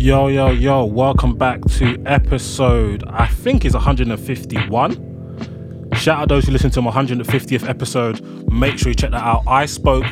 Yo, 0.00 0.28
yo, 0.28 0.48
yo, 0.48 0.82
welcome 0.82 1.36
back 1.36 1.60
to 1.66 2.02
episode, 2.06 3.04
I 3.06 3.26
think 3.26 3.66
is 3.66 3.74
151. 3.74 5.90
Shout 5.92 6.18
out 6.18 6.28
those 6.30 6.46
who 6.46 6.52
listen 6.52 6.70
to 6.70 6.80
my 6.80 6.90
150th 6.90 7.68
episode. 7.68 8.50
Make 8.50 8.78
sure 8.78 8.88
you 8.88 8.94
check 8.94 9.10
that 9.10 9.22
out. 9.22 9.42
I 9.46 9.66
spoke 9.66 10.06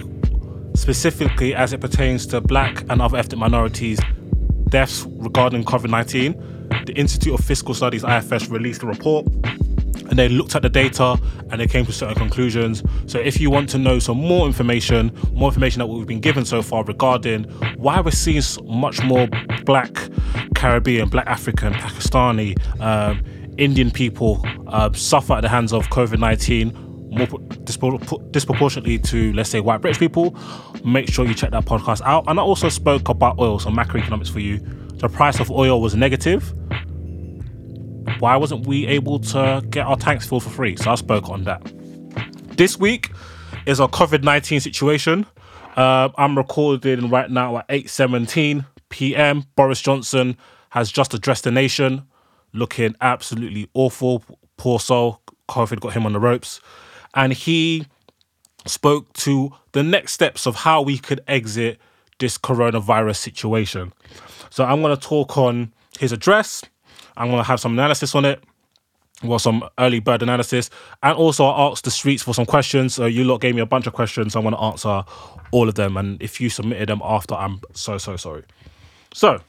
specifically 0.75 1.55
as 1.55 1.73
it 1.73 1.81
pertains 1.81 2.27
to 2.27 2.43
black 2.43 2.85
and 2.91 3.01
other 3.01 3.17
ethnic 3.17 3.39
minorities 3.39 3.99
deaths 4.69 5.07
regarding 5.09 5.65
COVID 5.65 5.89
19. 5.89 6.33
The 6.85 6.93
Institute 6.93 7.33
of 7.33 7.43
Fiscal 7.43 7.73
Studies, 7.73 8.05
IFS, 8.05 8.51
released 8.51 8.83
a 8.83 8.87
report 8.87 9.27
and 10.09 10.19
they 10.19 10.29
looked 10.29 10.55
at 10.55 10.63
the 10.63 10.69
data 10.69 11.19
and 11.51 11.61
they 11.61 11.67
came 11.67 11.85
to 11.87 11.93
certain 11.93 12.17
conclusions. 12.17 12.83
So 13.07 13.19
if 13.19 13.41
you 13.41 13.51
want 13.51 13.69
to 13.71 13.79
know 13.79 13.99
some 13.99 14.19
more 14.19 14.47
information, 14.47 15.13
more 15.33 15.49
information 15.49 15.81
that 15.81 15.87
we've 15.87 16.07
been 16.07 16.21
given 16.21 16.45
so 16.45 16.63
far 16.63 16.85
regarding 16.85 17.45
why 17.77 18.01
we're 18.01 18.11
seeing 18.11 18.43
much 18.65 19.03
more 19.03 19.29
black 19.65 19.95
Caribbean, 20.55 21.09
black 21.09 21.27
African, 21.27 21.73
Pakistani, 21.75 22.57
um, 22.81 23.23
Indian 23.59 23.91
people 23.91 24.45
uh, 24.69 24.93
suffer 24.93 25.35
at 25.35 25.41
the 25.41 25.49
hands 25.49 25.73
of 25.73 25.89
COVID 25.89 26.19
19 26.19 26.85
more 27.11 27.27
disproportionately 28.31 28.99
to, 28.99 29.33
let's 29.33 29.51
say, 29.51 29.61
white 29.61 29.81
British 29.81 29.99
people, 29.99 30.37
make 30.85 31.11
sure 31.11 31.27
you 31.27 31.35
check 31.35 31.51
that 31.51 31.65
podcast 31.65 32.03
out. 32.03 32.25
And 32.29 32.39
I 32.39 32.43
also 32.43 32.69
spoke 32.69 33.09
about 33.09 33.39
oil, 33.39 33.59
some 33.59 33.75
macroeconomics 33.75 34.31
for 34.31 34.41
you. 34.41 34.59
The 34.99 35.09
price 35.09 35.41
of 35.41 35.51
oil 35.51 35.81
was 35.81 35.95
negative 35.95 36.53
why 38.21 38.37
wasn't 38.37 38.67
we 38.67 38.87
able 38.87 39.19
to 39.21 39.63
get 39.71 39.87
our 39.87 39.97
tanks 39.97 40.27
filled 40.27 40.43
for 40.43 40.51
free? 40.51 40.77
So 40.77 40.91
I 40.91 40.95
spoke 40.97 41.29
on 41.29 41.45
that. 41.45 41.63
This 42.57 42.79
week 42.79 43.11
is 43.67 43.81
our 43.81 43.89
COVID 43.89 44.23
19 44.23 44.61
situation. 44.61 45.27
Uh, 45.77 46.09
I'm 46.17 46.37
recording 46.37 47.09
right 47.09 47.31
now 47.31 47.59
at 47.59 47.69
8:17 47.69 48.67
p.m. 48.89 49.45
Boris 49.55 49.81
Johnson 49.81 50.37
has 50.71 50.91
just 50.91 51.15
addressed 51.15 51.45
the 51.45 51.51
nation, 51.51 52.03
looking 52.53 52.97
absolutely 53.01 53.69
awful. 53.75 54.25
Poor 54.57 54.81
soul. 54.81 55.21
COVID 55.49 55.81
got 55.81 55.95
him 55.95 56.05
on 56.05 56.13
the 56.13 56.21
ropes, 56.21 56.61
and 57.15 57.33
he 57.33 57.87
spoke 58.67 59.13
to 59.15 59.51
the 59.73 59.83
next 59.83 60.13
steps 60.13 60.47
of 60.47 60.57
how 60.57 60.83
we 60.83 60.99
could 60.99 61.21
exit 61.27 61.79
this 62.19 62.37
coronavirus 62.37 63.17
situation. 63.17 63.93
So 64.51 64.65
I'm 64.65 64.83
going 64.83 64.95
to 64.95 65.01
talk 65.01 65.39
on 65.39 65.73
his 65.99 66.13
address 66.13 66.63
I'm 67.19 67.29
going 67.29 67.39
to 67.39 67.49
have 67.49 67.61
some 67.61 67.73
analysis 67.73 68.15
on 68.15 68.25
it. 68.25 68.43
Well, 69.25 69.41
some 69.41 69.69
early 69.81 69.99
bird 69.99 70.23
analysis, 70.23 70.71
and 71.03 71.17
also 71.17 71.45
I 71.45 71.67
asked 71.67 71.83
the 71.83 71.91
streets 71.91 72.23
for 72.23 72.33
some 72.33 72.47
questions. 72.47 72.95
So 72.95 73.07
you 73.07 73.25
lot 73.25 73.41
gave 73.41 73.57
me 73.57 73.61
a 73.61 73.67
bunch 73.67 73.89
of 73.89 73.93
questions. 73.93 74.35
So 74.35 74.41
I 74.41 74.45
want 74.45 74.55
to 74.55 74.63
answer 74.63 75.03
all 75.51 75.69
of 75.69 75.75
them, 75.75 75.97
and 75.97 76.23
if 76.23 76.41
you 76.41 76.49
submitted 76.49 76.89
them 76.89 77.01
after, 77.03 77.35
I'm 77.35 77.61
so 77.75 77.99
so 77.99 78.17
sorry. 78.17 78.45
So 79.13 79.41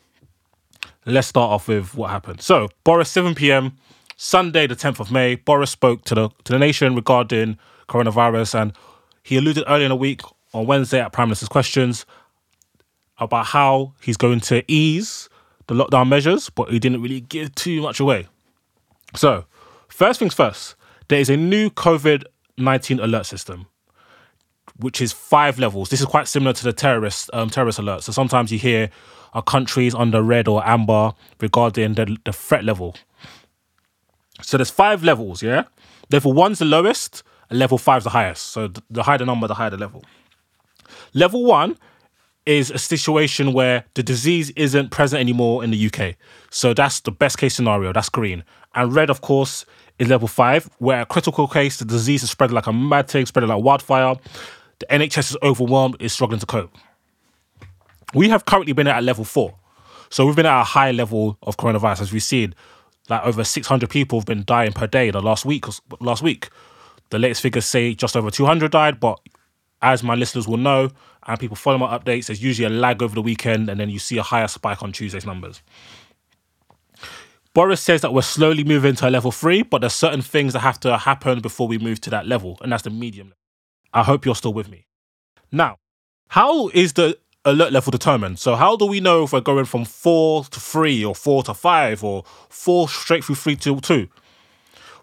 let's 1.06 1.28
start 1.28 1.52
off 1.52 1.68
with 1.68 1.94
what 1.94 2.10
happened. 2.10 2.42
So 2.42 2.70
Boris, 2.84 3.12
7 3.12 3.36
p.m. 3.36 3.78
Sunday, 4.18 4.66
the 4.66 4.76
10th 4.76 5.00
of 5.00 5.12
May. 5.12 5.36
Boris 5.36 5.70
spoke 5.70 6.04
to 6.06 6.16
the 6.16 6.30
to 6.46 6.54
the 6.54 6.58
nation 6.58 6.96
regarding 6.96 7.60
coronavirus, 7.88 8.60
and 8.60 8.74
he 9.22 9.38
alluded 9.38 9.66
earlier 9.68 9.86
in 9.86 9.90
the 9.90 9.96
week 9.96 10.22
on 10.52 10.66
Wednesday 10.66 11.00
at 11.00 11.14
Prime 11.14 11.28
Minister's 11.28 11.48
questions 11.48 12.08
about 13.20 13.46
how 13.46 13.94
he's 14.02 14.18
going 14.18 14.40
to 14.40 14.64
ease 14.68 15.30
the 15.70 15.76
lockdown 15.76 16.10
measures, 16.10 16.50
but 16.50 16.72
he 16.72 16.80
didn't 16.80 17.02
really 17.02 17.22
give 17.22 17.54
too 17.54 17.82
much 17.82 18.00
away. 18.00 18.28
So, 19.16 19.46
first 19.88 20.20
things 20.20 20.34
first, 20.34 20.76
there 21.10 21.20
is 21.20 21.30
a 21.30 21.38
new 21.38 21.70
COVID 21.70 22.24
19 22.58 23.00
alert 23.00 23.26
system, 23.26 23.68
which 24.78 25.00
is 25.00 25.14
five 25.14 25.60
levels. 25.60 25.90
This 25.90 26.02
is 26.02 26.08
quite 26.08 26.28
similar 26.28 26.54
to 26.54 26.64
the 26.64 26.74
terrorist 26.74 27.30
um, 27.34 27.50
terrorist 27.50 27.80
alert. 27.80 28.04
So 28.04 28.12
sometimes 28.12 28.52
you 28.52 28.58
hear 28.60 28.90
a 29.34 29.42
countries 29.44 29.94
under 29.94 30.24
red 30.24 30.48
or 30.48 30.68
amber 30.68 31.14
regarding 31.40 31.94
the, 31.94 32.18
the 32.26 32.34
threat 32.34 32.64
level. 32.64 32.96
So 34.42 34.58
there's 34.58 34.72
five 34.72 35.04
levels, 35.04 35.44
yeah? 35.44 35.66
Level 36.12 36.34
one's 36.34 36.60
the 36.60 36.66
lowest, 36.66 37.22
and 37.50 37.60
level 37.60 37.78
five's 37.78 38.06
the 38.06 38.10
highest. 38.10 38.48
So 38.48 38.70
the 38.90 39.04
higher 39.04 39.20
the 39.20 39.26
number, 39.26 39.48
the 39.48 39.54
higher 39.54 39.70
the 39.70 39.78
level. 39.78 40.04
Level 41.14 41.46
one 41.46 41.78
is 42.46 42.72
a 42.72 42.78
situation 42.78 43.54
where 43.54 43.86
the 43.94 44.04
disease 44.04 44.50
isn't 44.52 44.90
present 44.90 45.20
anymore 45.20 45.64
in 45.64 45.72
the 45.72 45.86
UK. 45.88 46.16
So 46.50 46.74
that's 46.74 47.00
the 47.02 47.12
best 47.12 47.38
case 47.38 47.56
scenario. 47.56 47.94
That's 47.94 48.10
green. 48.10 48.44
And 48.76 48.94
red, 48.94 49.10
of 49.10 49.22
course, 49.22 49.66
is 50.00 50.08
level 50.08 50.28
five, 50.28 50.70
where 50.80 51.02
a 51.02 51.06
critical 51.06 51.48
case, 51.48 51.78
the 51.78 51.86
disease 51.86 52.24
is 52.24 52.32
spreading 52.32 52.56
like 52.56 52.68
a 52.68 52.74
mad 52.74 53.08
thing, 53.08 53.26
spreading 53.26 53.50
like 53.50 53.64
wildfire. 53.64 54.16
The 54.80 54.86
NHS 54.88 55.32
is 55.32 55.38
overwhelmed, 55.44 55.98
is 56.00 56.14
struggling 56.14 56.40
to 56.40 56.46
cope. 56.46 56.76
We 58.14 58.30
have 58.30 58.46
currently 58.46 58.74
been 58.74 58.88
at 58.88 59.04
level 59.04 59.26
four. 59.26 59.56
So 60.10 60.26
we've 60.26 60.36
been 60.36 60.46
at 60.46 60.62
a 60.62 60.64
high 60.64 60.92
level 60.92 61.38
of 61.44 61.58
coronavirus, 61.58 62.02
as 62.02 62.14
we've 62.14 62.24
seen. 62.24 62.56
Like 63.10 63.24
over 63.26 63.44
600 63.44 63.90
people 63.90 64.20
have 64.20 64.26
been 64.26 64.44
dying 64.46 64.72
per 64.72 64.88
day 64.88 65.12
the 65.12 65.22
last 65.22 65.46
week. 65.46 65.66
Last 66.00 66.24
week, 66.24 66.50
the 67.10 67.20
latest 67.20 67.42
figures 67.42 67.66
say 67.66 67.94
just 67.94 68.16
over 68.16 68.32
200 68.32 68.72
died, 68.72 69.00
but 69.00 69.20
as 69.82 70.04
my 70.04 70.16
listeners 70.16 70.48
will 70.48 70.58
know, 70.58 70.90
and 71.28 71.40
people 71.40 71.56
follow 71.56 71.78
my 71.78 71.98
updates, 71.98 72.28
there's 72.28 72.42
usually 72.42 72.66
a 72.66 72.70
lag 72.70 73.02
over 73.02 73.16
the 73.16 73.22
weekend, 73.22 73.70
and 73.70 73.80
then 73.80 73.90
you 73.90 74.00
see 74.00 74.18
a 74.18 74.24
higher 74.24 74.48
spike 74.48 74.82
on 74.82 74.92
Tuesday's 74.92 75.26
numbers. 75.26 75.62
Boris 77.54 77.82
says 77.82 78.02
that 78.02 78.14
we're 78.14 78.22
slowly 78.22 78.64
moving 78.64 78.96
to 78.96 79.08
a 79.08 79.10
level 79.10 79.32
three, 79.32 79.64
but 79.64 79.82
there's 79.82 79.94
certain 79.94 80.22
things 80.22 80.54
that 80.54 80.60
have 80.60 80.80
to 80.82 80.98
happen 80.98 81.40
before 81.40 81.68
we 81.68 81.78
move 81.78 82.00
to 82.02 82.10
that 82.10 82.28
level, 82.28 82.58
and 82.62 82.72
that's 82.72 82.84
the 82.84 82.90
medium. 82.90 83.34
I 83.94 84.04
hope 84.04 84.26
you're 84.26 84.36
still 84.36 84.54
with 84.54 84.70
me. 84.70 84.86
Now, 85.52 85.78
how 86.28 86.70
is 86.70 86.94
the 86.94 87.18
alert 87.44 87.74
level 87.74 87.92
determined? 87.92 88.38
So, 88.40 88.56
how 88.56 88.76
do 88.76 88.86
we 88.86 89.00
know 89.00 89.24
if 89.24 89.34
we're 89.34 89.42
going 89.42 89.66
from 89.66 89.86
four 89.86 90.44
to 90.44 90.60
three, 90.60 91.04
or 91.04 91.16
four 91.16 91.42
to 91.44 91.54
five, 91.54 92.04
or 92.04 92.24
four 92.50 92.88
straight 92.88 93.24
through 93.24 93.36
three 93.36 93.56
to 93.58 93.80
two? 93.82 94.08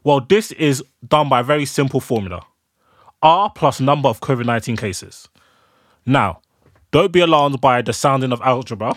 Well, 0.04 0.20
this 0.20 0.52
is 0.52 0.84
done 1.06 1.28
by 1.28 1.40
a 1.40 1.42
very 1.42 1.64
simple 1.64 2.00
formula 2.00 2.42
R 3.22 3.50
plus 3.50 3.80
number 3.80 4.08
of 4.08 4.20
COVID 4.20 4.46
19 4.46 4.76
cases. 4.76 5.28
Now, 6.06 6.40
don't 6.92 7.12
be 7.12 7.20
alarmed 7.20 7.60
by 7.60 7.82
the 7.82 7.92
sounding 7.92 8.32
of 8.32 8.40
algebra. 8.42 8.94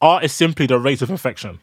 R 0.00 0.22
is 0.22 0.32
simply 0.32 0.66
the 0.66 0.78
rate 0.78 1.02
of 1.02 1.10
infection. 1.10 1.58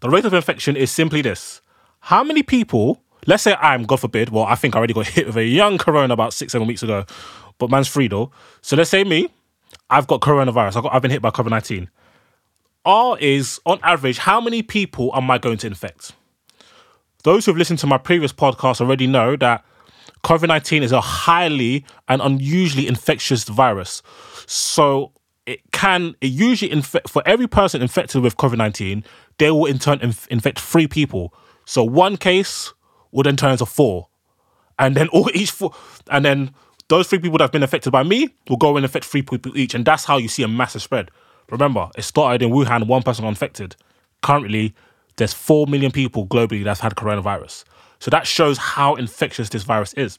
The 0.00 0.10
rate 0.10 0.24
of 0.24 0.34
infection 0.34 0.76
is 0.76 0.90
simply 0.90 1.22
this 1.22 1.62
How 2.00 2.22
many 2.22 2.42
people, 2.42 3.02
let's 3.26 3.42
say 3.42 3.54
I'm, 3.54 3.84
God 3.84 4.00
forbid, 4.00 4.28
well, 4.28 4.44
I 4.44 4.54
think 4.54 4.74
I 4.74 4.78
already 4.78 4.94
got 4.94 5.06
hit 5.16 5.26
with 5.26 5.36
a 5.36 5.44
young 5.44 5.78
corona 5.78 6.12
about 6.12 6.34
six, 6.34 6.52
seven 6.52 6.68
weeks 6.68 6.82
ago, 6.82 7.06
but 7.58 7.70
man's 7.70 7.88
free 7.88 8.08
though. 8.08 8.30
So 8.60 8.76
let's 8.76 8.90
say 8.90 9.04
me, 9.04 9.28
I've 9.88 10.06
got 10.06 10.20
coronavirus, 10.20 10.76
I've, 10.76 10.82
got, 10.82 10.94
I've 10.94 11.02
been 11.02 11.10
hit 11.10 11.22
by 11.22 11.30
COVID 11.30 11.50
19. 11.50 11.88
R 12.84 13.16
is, 13.18 13.60
on 13.64 13.78
average, 13.82 14.18
how 14.18 14.40
many 14.40 14.62
people 14.62 15.12
am 15.14 15.30
I 15.30 15.38
going 15.38 15.56
to 15.58 15.66
infect? 15.68 16.12
Those 17.22 17.46
who've 17.46 17.56
listened 17.56 17.78
to 17.78 17.86
my 17.86 17.98
previous 17.98 18.32
podcast 18.32 18.80
already 18.80 19.06
know 19.06 19.36
that 19.36 19.64
COVID 20.24 20.48
19 20.48 20.82
is 20.82 20.92
a 20.92 21.00
highly 21.00 21.84
and 22.08 22.22
unusually 22.22 22.86
infectious 22.86 23.44
virus. 23.44 24.02
So 24.46 25.12
it 25.46 25.60
can, 25.72 26.14
it 26.20 26.28
usually 26.28 26.70
infect, 26.70 27.08
for 27.08 27.22
every 27.26 27.48
person 27.48 27.82
infected 27.82 28.22
with 28.22 28.36
COVID 28.36 28.56
19, 28.56 29.04
they 29.38 29.50
will 29.50 29.66
in 29.66 29.78
turn 29.78 30.00
inf- 30.00 30.28
infect 30.28 30.60
three 30.60 30.86
people. 30.86 31.34
So 31.64 31.82
one 31.82 32.16
case 32.16 32.72
will 33.10 33.24
then 33.24 33.36
turn 33.36 33.52
into 33.52 33.66
four. 33.66 34.08
And 34.78 34.96
then 34.96 35.08
all 35.12 35.28
each 35.34 35.50
four, 35.50 35.74
and 36.10 36.24
then 36.24 36.54
those 36.88 37.08
three 37.08 37.18
people 37.18 37.38
that 37.38 37.44
have 37.44 37.52
been 37.52 37.62
affected 37.62 37.90
by 37.90 38.02
me 38.02 38.28
will 38.48 38.56
go 38.56 38.76
and 38.76 38.84
infect 38.84 39.04
three 39.04 39.22
people 39.22 39.56
each. 39.56 39.74
And 39.74 39.84
that's 39.84 40.04
how 40.04 40.18
you 40.18 40.28
see 40.28 40.42
a 40.42 40.48
massive 40.48 40.82
spread. 40.82 41.10
Remember, 41.50 41.90
it 41.96 42.02
started 42.02 42.42
in 42.42 42.50
Wuhan, 42.50 42.86
one 42.86 43.02
person 43.02 43.24
got 43.24 43.30
infected. 43.30 43.76
Currently, 44.22 44.74
there's 45.16 45.34
4 45.34 45.66
million 45.66 45.90
people 45.90 46.26
globally 46.26 46.64
that's 46.64 46.80
had 46.80 46.94
coronavirus. 46.94 47.64
So 48.02 48.10
that 48.10 48.26
shows 48.26 48.58
how 48.58 48.96
infectious 48.96 49.48
this 49.50 49.62
virus 49.62 49.92
is. 49.92 50.18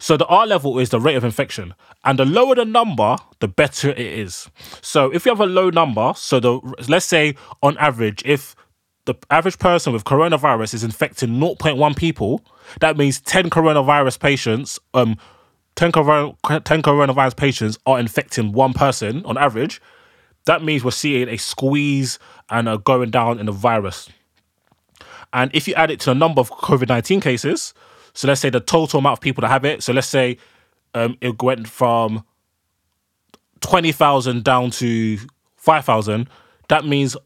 So 0.00 0.16
the 0.16 0.26
R 0.26 0.48
level 0.48 0.80
is 0.80 0.88
the 0.88 0.98
rate 0.98 1.14
of 1.14 1.22
infection, 1.22 1.74
and 2.04 2.18
the 2.18 2.24
lower 2.24 2.56
the 2.56 2.64
number, 2.64 3.18
the 3.38 3.46
better 3.46 3.90
it 3.90 4.00
is. 4.00 4.50
So 4.82 5.12
if 5.12 5.24
you 5.24 5.30
have 5.30 5.38
a 5.38 5.46
low 5.46 5.70
number, 5.70 6.12
so 6.16 6.40
the 6.40 6.58
let's 6.88 7.06
say 7.06 7.36
on 7.62 7.78
average, 7.78 8.24
if 8.26 8.56
the 9.04 9.14
average 9.30 9.60
person 9.60 9.92
with 9.92 10.02
coronavirus 10.02 10.74
is 10.74 10.82
infecting 10.82 11.38
0.1 11.38 11.96
people, 11.96 12.44
that 12.80 12.96
means 12.96 13.20
10 13.20 13.48
coronavirus 13.48 14.18
patients, 14.18 14.80
um, 14.92 15.16
10, 15.76 15.92
10 15.92 16.02
coronavirus 16.02 17.36
patients 17.36 17.78
are 17.86 18.00
infecting 18.00 18.50
one 18.50 18.72
person 18.72 19.24
on 19.24 19.38
average. 19.38 19.80
That 20.46 20.64
means 20.64 20.82
we're 20.82 20.90
seeing 20.90 21.28
a 21.28 21.36
squeeze 21.36 22.18
and 22.48 22.68
a 22.68 22.78
going 22.78 23.10
down 23.10 23.38
in 23.38 23.46
the 23.46 23.52
virus. 23.52 24.08
And 25.32 25.50
if 25.54 25.68
you 25.68 25.74
add 25.74 25.90
it 25.90 26.00
to 26.00 26.06
the 26.06 26.14
number 26.14 26.40
of 26.40 26.50
COVID 26.50 26.88
19 26.88 27.20
cases, 27.20 27.74
so 28.12 28.26
let's 28.28 28.40
say 28.40 28.50
the 28.50 28.60
total 28.60 28.98
amount 28.98 29.18
of 29.18 29.20
people 29.20 29.42
that 29.42 29.48
have 29.48 29.64
it, 29.64 29.82
so 29.82 29.92
let's 29.92 30.08
say 30.08 30.38
um, 30.94 31.16
it 31.20 31.40
went 31.42 31.68
from 31.68 32.24
20,000 33.60 34.42
down 34.42 34.70
to 34.72 35.18
5,000, 35.56 36.28
that 36.68 36.84
means 36.84 37.16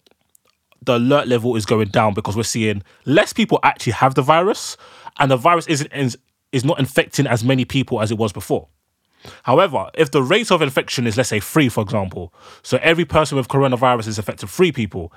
the 0.83 0.97
alert 0.97 1.29
level 1.29 1.57
is 1.57 1.65
going 1.65 1.89
down 1.89 2.15
because 2.15 2.37
we're 2.37 2.43
seeing 2.43 2.83
less 3.07 3.33
people 3.33 3.59
actually 3.63 3.93
have 3.93 4.15
the 4.15 4.23
virus 4.23 4.77
and 5.19 5.31
the 5.31 5.37
virus 5.37 5.67
isn't 5.67 5.93
is, 5.93 6.65
not 6.65 6.79
infecting 6.79 7.27
as 7.27 7.43
many 7.43 7.65
people 7.65 8.01
as 8.01 8.11
it 8.13 8.19
was 8.19 8.33
before. 8.33 8.69
However, 9.43 9.91
if 9.95 10.11
the 10.11 10.23
rate 10.23 10.53
of 10.53 10.63
infection 10.63 11.07
is 11.07 11.17
let's 11.17 11.29
say 11.29 11.41
three, 11.41 11.69
for 11.69 11.81
example, 11.81 12.33
so 12.63 12.79
every 12.83 13.05
person 13.05 13.37
with 13.37 13.49
coronavirus 13.49 14.09
is 14.09 14.19
affected 14.19 14.49
three 14.49 14.71
people, 14.71 15.13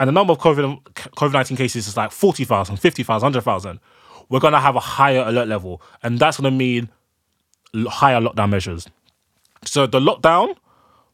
and 0.00 0.08
the 0.08 0.12
number 0.12 0.32
of 0.32 0.38
COVID 0.38 0.82
COVID 0.82 1.32
nineteen 1.32 1.56
cases 1.56 1.86
is 1.86 1.96
like 1.96 2.10
40,000, 2.10 2.78
50,000, 2.78 3.22
100,000, 3.22 3.80
we're 4.30 4.40
gonna 4.40 4.60
have 4.60 4.74
a 4.74 4.80
higher 4.80 5.20
alert 5.20 5.46
level, 5.46 5.80
and 6.02 6.18
that's 6.18 6.38
gonna 6.38 6.50
mean 6.50 6.88
higher 7.74 8.20
lockdown 8.20 8.50
measures. 8.50 8.88
So 9.64 9.86
the 9.86 10.00
lockdown 10.00 10.56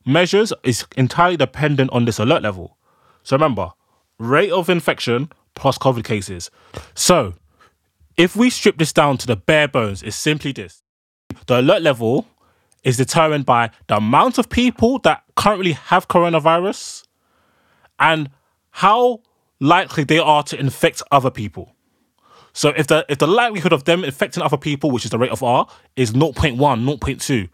measures 0.06 0.52
is 0.62 0.86
entirely 0.96 1.36
dependent 1.36 1.90
on 1.92 2.04
this 2.04 2.18
alert 2.18 2.42
level. 2.42 2.78
So 3.24 3.36
remember, 3.36 3.72
rate 4.18 4.52
of 4.52 4.70
infection 4.70 5.30
plus 5.54 5.76
COVID 5.78 6.04
cases. 6.04 6.50
So 6.94 7.34
if 8.16 8.36
we 8.36 8.50
strip 8.50 8.78
this 8.78 8.92
down 8.92 9.18
to 9.18 9.26
the 9.26 9.36
bare 9.36 9.68
bones, 9.68 10.02
it's 10.02 10.16
simply 10.16 10.52
this. 10.52 10.82
The 11.46 11.60
alert 11.60 11.82
level 11.82 12.26
is 12.84 12.96
determined 12.96 13.44
by 13.44 13.70
the 13.88 13.96
amount 13.96 14.38
of 14.38 14.48
people 14.48 15.00
that 15.00 15.24
currently 15.34 15.72
have 15.72 16.06
coronavirus 16.06 17.02
and 17.98 18.30
how 18.76 19.22
likely 19.58 20.04
they 20.04 20.18
are 20.18 20.42
to 20.42 20.60
infect 20.60 21.02
other 21.10 21.30
people. 21.30 21.74
So 22.52 22.74
if 22.76 22.86
the 22.86 23.06
if 23.08 23.16
the 23.16 23.26
likelihood 23.26 23.72
of 23.72 23.84
them 23.84 24.04
infecting 24.04 24.42
other 24.42 24.58
people, 24.58 24.90
which 24.90 25.06
is 25.06 25.10
the 25.10 25.18
rate 25.18 25.30
of 25.30 25.42
R, 25.42 25.66
is 25.96 26.12
0.1, 26.12 26.58
0.2, 26.58 27.48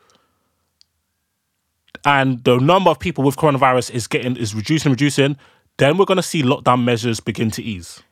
and 2.04 2.42
the 2.42 2.58
number 2.58 2.90
of 2.90 2.98
people 2.98 3.22
with 3.22 3.36
coronavirus 3.36 3.92
is 3.92 4.08
getting 4.08 4.36
is 4.36 4.52
reducing, 4.52 4.90
reducing, 4.90 5.36
then 5.76 5.96
we're 5.96 6.06
gonna 6.06 6.24
see 6.24 6.42
lockdown 6.42 6.82
measures 6.82 7.20
begin 7.20 7.52
to 7.52 7.62
ease. 7.62 8.02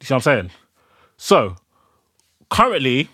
You 0.00 0.08
see 0.08 0.12
what 0.12 0.18
I'm 0.18 0.20
saying? 0.20 0.50
So 1.16 1.56
currently, 2.50 3.08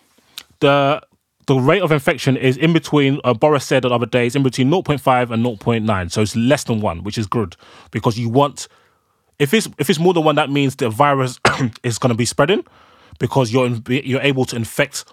the 0.59 1.01
the 1.47 1.57
rate 1.57 1.83
of 1.83 1.91
infection 1.91 2.37
is 2.37 2.57
in 2.57 2.73
between. 2.73 3.21
Uh, 3.25 3.35
Boris 3.35 3.65
said 3.65 3.83
the 3.83 3.91
other 3.91 4.07
day 4.07 4.31
in 4.33 4.43
between 4.43 4.71
0.5 4.71 5.31
and 5.31 5.45
0.9, 5.45 6.11
so 6.13 6.23
it's 6.23 6.37
less 6.37 6.65
than 6.65 6.81
one, 6.81 7.03
which 7.03 7.19
is 7.19 7.27
good 7.27 7.57
because 7.91 8.19
you 8.19 8.29
want. 8.29 8.69
If 9.39 9.53
it's 9.53 9.69
if 9.79 9.91
it's 9.91 9.99
more 9.99 10.15
than 10.15 10.25
one, 10.25 10.37
that 10.37 10.51
means 10.51 10.77
the 10.77 10.89
virus 10.89 11.41
is 11.83 11.99
going 11.99 12.11
to 12.11 12.17
be 12.17 12.25
spreading 12.25 12.65
because 13.19 13.53
you're 13.53 13.67
in, 13.67 13.83
you're 13.89 14.23
able 14.23 14.45
to 14.47 14.57
infect 14.57 15.05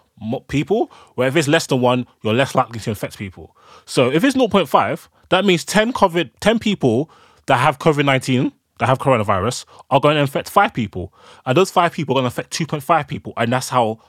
people. 0.48 0.92
Where 1.16 1.28
if 1.28 1.36
it's 1.36 1.48
less 1.48 1.66
than 1.68 1.82
one, 1.82 2.06
you're 2.22 2.34
less 2.34 2.54
likely 2.54 2.80
to 2.80 2.90
infect 2.92 3.18
people. 3.18 3.56
So 3.86 4.12
if 4.12 4.24
it's 4.24 4.36
0.5, 4.36 5.08
that 5.30 5.46
means 5.46 5.66
10 5.66 5.94
COVID 5.94 6.32
10 6.40 6.60
people 6.60 7.10
that 7.48 7.58
have 7.58 7.80
COVID 7.80 8.06
19 8.06 8.52
that 8.80 8.86
have 8.86 9.00
coronavirus 9.00 9.66
are 9.90 10.00
going 10.00 10.16
to 10.16 10.22
infect 10.22 10.50
five 10.50 10.74
people, 10.74 11.14
and 11.46 11.58
those 11.58 11.72
five 11.72 11.92
people 11.92 12.16
are 12.16 12.22
going 12.22 12.32
to 12.32 12.34
affect 12.34 12.58
2.5 12.58 13.08
people, 13.08 13.34
and 13.36 13.52
that's 13.52 13.70
how 13.70 14.00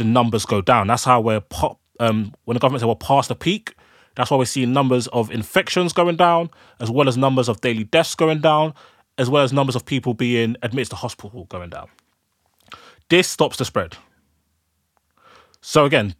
the 0.00 0.04
numbers 0.04 0.46
go 0.46 0.60
down. 0.60 0.86
That's 0.86 1.04
how 1.04 1.20
we're 1.20 1.40
pop. 1.40 1.78
Um, 2.00 2.34
when 2.46 2.54
the 2.54 2.60
government 2.60 2.80
said 2.80 2.88
we're 2.88 2.94
past 2.94 3.28
the 3.28 3.34
peak, 3.34 3.74
that's 4.16 4.30
why 4.30 4.38
we're 4.38 4.46
seeing 4.46 4.72
numbers 4.72 5.06
of 5.08 5.30
infections 5.30 5.92
going 5.92 6.16
down, 6.16 6.48
as 6.80 6.90
well 6.90 7.08
as 7.08 7.16
numbers 7.18 7.48
of 7.48 7.60
daily 7.60 7.84
deaths 7.84 8.14
going 8.14 8.40
down, 8.40 8.72
as 9.18 9.28
well 9.28 9.42
as 9.42 9.52
numbers 9.52 9.76
of 9.76 9.84
people 9.84 10.14
being 10.14 10.56
admitted 10.62 10.90
to 10.90 10.96
hospital 10.96 11.44
going 11.44 11.68
down. 11.68 11.88
This 13.10 13.28
stops 13.28 13.58
the 13.58 13.66
spread. 13.66 13.96
So 15.60 15.84
again, 15.84 16.14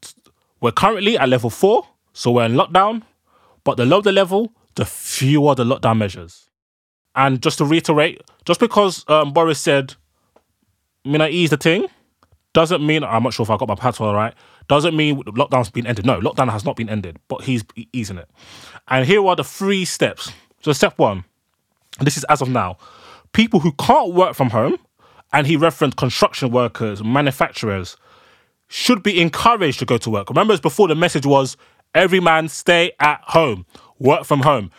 we're 0.61 0.73
currently 0.73 1.17
at 1.17 1.31
level 1.31 1.49
four, 1.49 1.89
so 2.13 2.31
we're 2.31 2.45
in 2.45 2.53
lockdown. 2.53 3.03
But 3.65 3.79
the 3.79 3.87
lower 3.87 4.03
the 4.03 4.13
level, 4.13 4.53
the 4.75 4.85
fewer 4.85 5.55
the 5.55 5.65
lockdown 5.65 5.97
measures. 5.97 6.51
And 7.15 7.43
just 7.43 7.59
to 7.59 7.65
reiterate, 7.65 8.21
just 8.45 8.61
because 8.61 9.09
um, 9.09 9.33
Boris 9.33 9.59
said, 9.59 9.95
"I'm 11.07 11.21
ease 11.23 11.51
the 11.51 11.57
thing," 11.57 11.87
doesn't 12.53 12.85
mean 12.85 13.05
I'm 13.05 13.23
not 13.23 13.33
sure 13.33 13.45
if 13.45 13.51
I 13.51 13.57
got 13.57 13.69
my 13.69 13.75
patois 13.75 14.13
right. 14.13 14.35
Doesn't 14.69 14.97
mean 14.97 15.23
lockdown's 15.23 15.71
been 15.71 15.87
ended. 15.87 16.07
No, 16.07 16.21
lockdown 16.21 16.51
has 16.51 16.65
not 16.65 16.77
been 16.77 16.89
ended, 16.89 17.19
but 17.29 17.43
he's 17.43 17.65
easing 17.93 18.19
it. 18.19 18.29
And 18.89 19.07
here 19.07 19.25
are 19.27 19.37
the 19.37 19.45
three 19.45 19.85
steps. 19.85 20.33
So 20.63 20.73
step 20.73 20.99
one, 20.99 21.25
this 22.01 22.17
is 22.17 22.25
as 22.25 22.43
of 22.43 22.49
now, 22.49 22.79
people 23.33 23.61
who 23.61 23.73
can't 23.73 24.15
work 24.15 24.35
from 24.35 24.51
home, 24.51 24.77
and 25.33 25.47
he 25.47 25.57
referenced 25.57 25.97
construction 25.97 26.51
workers, 26.51 27.05
manufacturers, 27.05 27.97
should 28.69 29.03
be 29.03 29.21
encouraged 29.21 29.79
to 29.79 29.85
go 29.85 29.99
to 29.99 30.11
work. 30.11 30.29
Remember, 30.29 30.53
as 30.53 30.61
before 30.61 30.89
the 30.89 30.95
message 30.95 31.27
was 31.27 31.57
every 31.95 32.21
man 32.21 32.49
stay 32.49 32.93
at 33.01 33.21
home, 33.25 33.67
work 33.99 34.25
from 34.25 34.41
home, 34.41 34.71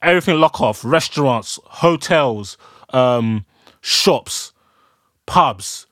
everything 0.00 0.38
lock 0.38 0.60
off, 0.60 0.84
restaurants, 0.84 1.58
hotels, 1.64 2.56
um, 2.90 3.44
shops, 3.80 4.52
pubs, 5.26 5.86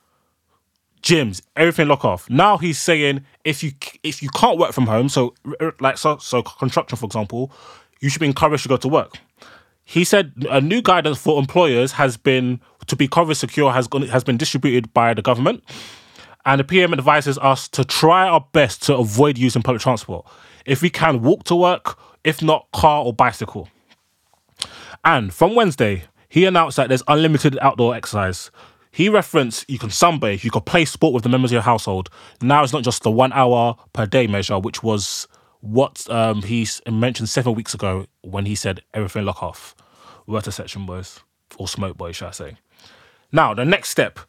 gyms, 1.01 1.41
everything 1.55 1.87
lock 1.87 2.05
off. 2.05 2.29
Now 2.29 2.57
he's 2.57 2.79
saying 2.79 3.25
if 3.43 3.63
you 3.63 3.71
if 4.03 4.21
you 4.21 4.29
can't 4.29 4.57
work 4.57 4.71
from 4.71 4.87
home, 4.87 5.09
so 5.09 5.33
like 5.79 5.97
so, 5.97 6.17
so 6.17 6.41
construction 6.41 6.97
for 6.97 7.05
example, 7.05 7.51
you 7.99 8.09
should 8.09 8.19
be 8.19 8.27
encouraged 8.27 8.63
to 8.63 8.69
go 8.69 8.77
to 8.77 8.87
work. 8.87 9.17
He 9.83 10.03
said 10.03 10.33
a 10.49 10.61
new 10.61 10.81
guidance 10.81 11.17
for 11.17 11.39
employers 11.39 11.93
has 11.93 12.17
been 12.17 12.61
to 12.87 12.95
be 12.95 13.07
COVID 13.07 13.35
secure 13.35 13.71
has 13.71 13.87
gone, 13.87 14.03
has 14.03 14.23
been 14.23 14.37
distributed 14.37 14.93
by 14.93 15.13
the 15.13 15.21
government, 15.21 15.63
and 16.45 16.59
the 16.59 16.63
PM 16.63 16.93
advises 16.93 17.37
us 17.39 17.67
to 17.69 17.83
try 17.83 18.27
our 18.27 18.45
best 18.53 18.83
to 18.83 18.95
avoid 18.95 19.37
using 19.37 19.61
public 19.61 19.81
transport. 19.81 20.25
If 20.65 20.81
we 20.81 20.89
can, 20.89 21.21
walk 21.21 21.43
to 21.45 21.55
work. 21.55 21.97
If 22.23 22.41
not, 22.41 22.67
car 22.71 23.03
or 23.03 23.13
bicycle. 23.13 23.67
And 25.03 25.33
from 25.33 25.55
Wednesday, 25.55 26.03
he 26.29 26.45
announced 26.45 26.77
that 26.77 26.87
there's 26.87 27.03
unlimited 27.07 27.57
outdoor 27.61 27.95
exercise. 27.95 28.51
He 28.91 29.07
referenced 29.07 29.69
you 29.69 29.79
can 29.79 29.89
sunbathe, 29.89 30.43
you 30.43 30.51
can 30.51 30.61
play 30.61 30.85
sport 30.85 31.13
with 31.13 31.23
the 31.23 31.29
members 31.29 31.51
of 31.51 31.53
your 31.53 31.61
household. 31.61 32.09
Now 32.41 32.63
it's 32.63 32.73
not 32.73 32.83
just 32.83 33.03
the 33.03 33.11
one 33.11 33.31
hour 33.33 33.75
per 33.93 34.05
day 34.05 34.27
measure, 34.27 34.59
which 34.59 34.83
was 34.83 35.27
what 35.61 36.09
um, 36.09 36.41
he 36.41 36.67
mentioned 36.89 37.29
seven 37.29 37.53
weeks 37.53 37.73
ago 37.73 38.07
when 38.21 38.45
he 38.45 38.55
said 38.55 38.81
everything 38.93 39.25
lock 39.25 39.41
off. 39.41 39.75
Word 40.27 40.43
to 40.43 40.51
section 40.51 40.85
boys, 40.85 41.21
or 41.57 41.67
smoke 41.67 41.97
boys, 41.97 42.17
should 42.17 42.27
I 42.27 42.31
say. 42.31 42.57
Now, 43.31 43.53
the 43.53 43.65
next 43.65 43.89
step. 43.89 44.19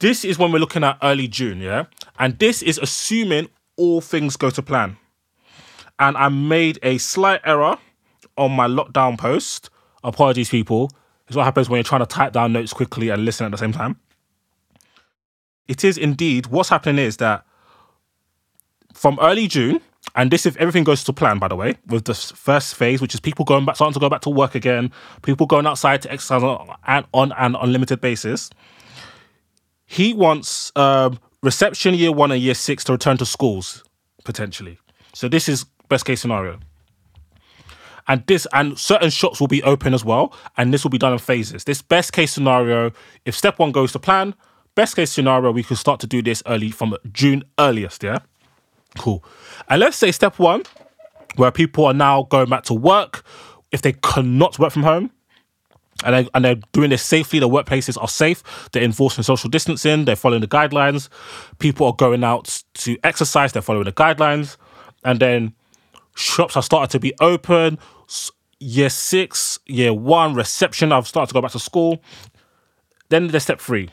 This 0.00 0.24
is 0.24 0.38
when 0.38 0.50
we're 0.50 0.58
looking 0.58 0.84
at 0.84 0.98
early 1.02 1.28
June, 1.28 1.60
yeah? 1.60 1.84
And 2.18 2.38
this 2.38 2.62
is 2.62 2.78
assuming 2.78 3.48
all 3.76 4.00
things 4.00 4.36
go 4.36 4.50
to 4.50 4.62
plan. 4.62 4.96
And 5.98 6.16
I 6.16 6.28
made 6.28 6.78
a 6.82 6.98
slight 6.98 7.40
error 7.44 7.78
on 8.36 8.52
my 8.52 8.66
lockdown 8.66 9.16
post. 9.16 9.70
Apologies, 10.02 10.50
people. 10.50 10.90
It's 11.26 11.36
what 11.36 11.44
happens 11.44 11.68
when 11.68 11.78
you're 11.78 11.84
trying 11.84 12.02
to 12.02 12.06
type 12.06 12.32
down 12.32 12.52
notes 12.52 12.72
quickly 12.72 13.08
and 13.08 13.24
listen 13.24 13.46
at 13.46 13.50
the 13.50 13.58
same 13.58 13.72
time. 13.72 13.98
It 15.66 15.82
is 15.84 15.96
indeed 15.96 16.46
what's 16.46 16.68
happening 16.68 17.04
is 17.04 17.16
that 17.18 17.46
from 18.92 19.18
early 19.20 19.48
June, 19.48 19.80
and 20.14 20.30
this 20.30 20.44
if 20.44 20.56
everything 20.58 20.84
goes 20.84 21.02
to 21.04 21.12
plan, 21.12 21.38
by 21.38 21.48
the 21.48 21.56
way, 21.56 21.76
with 21.86 22.04
the 22.04 22.14
first 22.14 22.74
phase, 22.74 23.00
which 23.00 23.14
is 23.14 23.20
people 23.20 23.44
going 23.44 23.64
back, 23.64 23.76
starting 23.76 23.94
to 23.94 24.00
go 24.00 24.10
back 24.10 24.20
to 24.22 24.30
work 24.30 24.54
again, 24.54 24.92
people 25.22 25.46
going 25.46 25.66
outside 25.66 26.02
to 26.02 26.12
exercise 26.12 26.42
on, 26.42 26.68
and- 26.86 27.06
on 27.14 27.32
an 27.32 27.56
unlimited 27.56 28.00
basis. 28.00 28.50
He 29.86 30.12
wants 30.12 30.72
um, 30.76 31.18
reception 31.42 31.94
year 31.94 32.12
one 32.12 32.32
and 32.32 32.40
year 32.40 32.54
six 32.54 32.84
to 32.84 32.92
return 32.92 33.16
to 33.18 33.26
schools 33.26 33.82
potentially. 34.24 34.78
So 35.14 35.28
this 35.28 35.48
is 35.48 35.64
best 35.88 36.04
case 36.04 36.20
scenario 36.20 36.58
and 38.08 38.26
this 38.26 38.46
and 38.52 38.78
certain 38.78 39.10
shops 39.10 39.40
will 39.40 39.48
be 39.48 39.62
open 39.62 39.94
as 39.94 40.04
well 40.04 40.34
and 40.56 40.72
this 40.72 40.84
will 40.84 40.90
be 40.90 40.98
done 40.98 41.12
in 41.12 41.18
phases 41.18 41.64
this 41.64 41.82
best 41.82 42.12
case 42.12 42.32
scenario 42.32 42.90
if 43.24 43.34
step 43.34 43.58
one 43.58 43.72
goes 43.72 43.92
to 43.92 43.98
plan 43.98 44.34
best 44.74 44.96
case 44.96 45.10
scenario 45.10 45.50
we 45.50 45.62
could 45.62 45.78
start 45.78 46.00
to 46.00 46.06
do 46.06 46.22
this 46.22 46.42
early 46.46 46.70
from 46.70 46.96
june 47.12 47.42
earliest 47.58 48.02
yeah 48.02 48.18
cool 48.98 49.24
and 49.68 49.80
let's 49.80 49.96
say 49.96 50.12
step 50.12 50.38
one 50.38 50.62
where 51.36 51.50
people 51.50 51.84
are 51.84 51.94
now 51.94 52.22
going 52.24 52.48
back 52.48 52.62
to 52.62 52.74
work 52.74 53.24
if 53.72 53.82
they 53.82 53.92
cannot 53.92 54.58
work 54.58 54.72
from 54.72 54.82
home 54.84 55.10
and, 56.04 56.14
they, 56.14 56.30
and 56.34 56.44
they're 56.44 56.60
doing 56.72 56.90
this 56.90 57.02
safely. 57.02 57.38
The 57.38 57.48
workplaces 57.48 58.00
are 58.00 58.08
safe. 58.08 58.42
They're 58.72 58.82
enforcing 58.82 59.22
social 59.22 59.48
distancing. 59.48 60.04
They're 60.04 60.16
following 60.16 60.40
the 60.40 60.48
guidelines. 60.48 61.08
People 61.58 61.86
are 61.86 61.92
going 61.94 62.24
out 62.24 62.62
to 62.74 62.98
exercise. 63.04 63.52
They're 63.52 63.62
following 63.62 63.84
the 63.84 63.92
guidelines. 63.92 64.56
And 65.04 65.20
then 65.20 65.54
shops 66.14 66.56
are 66.56 66.62
starting 66.62 66.90
to 66.90 67.00
be 67.00 67.14
open. 67.20 67.78
Year 68.60 68.90
six, 68.90 69.58
year 69.66 69.92
one, 69.92 70.34
reception. 70.34 70.92
I've 70.92 71.06
started 71.06 71.28
to 71.28 71.34
go 71.34 71.42
back 71.42 71.52
to 71.52 71.58
school. 71.58 72.02
Then 73.08 73.28
there's 73.28 73.42
step 73.42 73.60
three. 73.60 73.90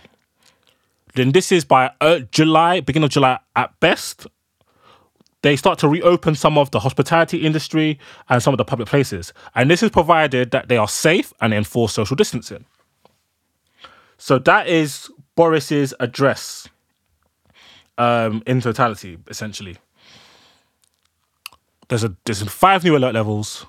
Then 1.15 1.32
this 1.32 1.51
is 1.51 1.65
by 1.65 1.91
uh, 2.00 2.20
July, 2.32 2.80
beginning 2.80 3.06
of 3.06 3.12
July 3.12 3.39
at 3.56 3.77
best. 3.80 4.27
They 5.41 5.56
start 5.56 5.80
to 5.80 5.89
reopen 5.89 6.36
some 6.36 6.58
of 6.58 6.72
the 6.72 6.80
hospitality 6.80 7.39
industry 7.39 8.00
and 8.30 8.41
some 8.41 8.53
of 8.53 8.60
the 8.60 8.65
public 8.65 8.88
places. 8.88 9.34
And 9.56 9.70
this 9.70 9.82
is 9.82 9.89
provided 9.89 10.51
that 10.51 10.68
they 10.68 10.77
are 10.77 10.88
safe 10.88 11.34
and 11.41 11.53
enforce 11.53 11.94
social 11.94 12.15
distancing. 12.15 12.65
So 14.18 14.38
that 14.39 14.68
is 14.68 15.10
Boris's 15.36 15.96
address 16.00 16.70
um, 17.98 18.44
in 18.46 18.62
totality, 18.62 19.18
essentially. 19.27 19.77
There's 21.89 22.03
a 22.03 22.15
there's 22.25 22.44
five 22.44 22.84
new 22.84 22.96
alert 22.96 23.15
levels, 23.15 23.65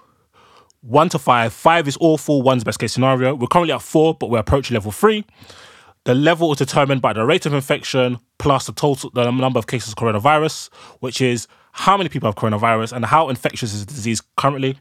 one 0.82 1.08
to 1.08 1.18
five. 1.18 1.52
Five 1.52 1.88
is 1.88 1.96
awful, 2.00 2.42
one's 2.42 2.64
best 2.64 2.78
case 2.78 2.92
scenario. 2.92 3.34
We're 3.34 3.46
currently 3.46 3.72
at 3.72 3.82
four, 3.82 4.14
but 4.14 4.30
we're 4.30 4.38
approaching 4.38 4.74
level 4.74 4.92
three. 4.92 5.24
The 6.04 6.14
level 6.14 6.52
is 6.52 6.58
determined 6.58 7.00
by 7.00 7.12
the 7.12 7.24
rate 7.24 7.46
of 7.46 7.54
infection 7.54 8.18
plus 8.38 8.66
the 8.66 8.72
total 8.72 9.10
the 9.10 9.30
number 9.30 9.58
of 9.58 9.68
cases 9.68 9.90
of 9.92 9.96
coronavirus, 9.96 10.68
which 10.98 11.20
is 11.20 11.46
how 11.70 11.96
many 11.96 12.08
people 12.08 12.28
have 12.28 12.34
coronavirus 12.34 12.92
and 12.92 13.04
how 13.04 13.28
infectious 13.28 13.72
is 13.72 13.86
the 13.86 13.94
disease 13.94 14.20
currently. 14.36 14.78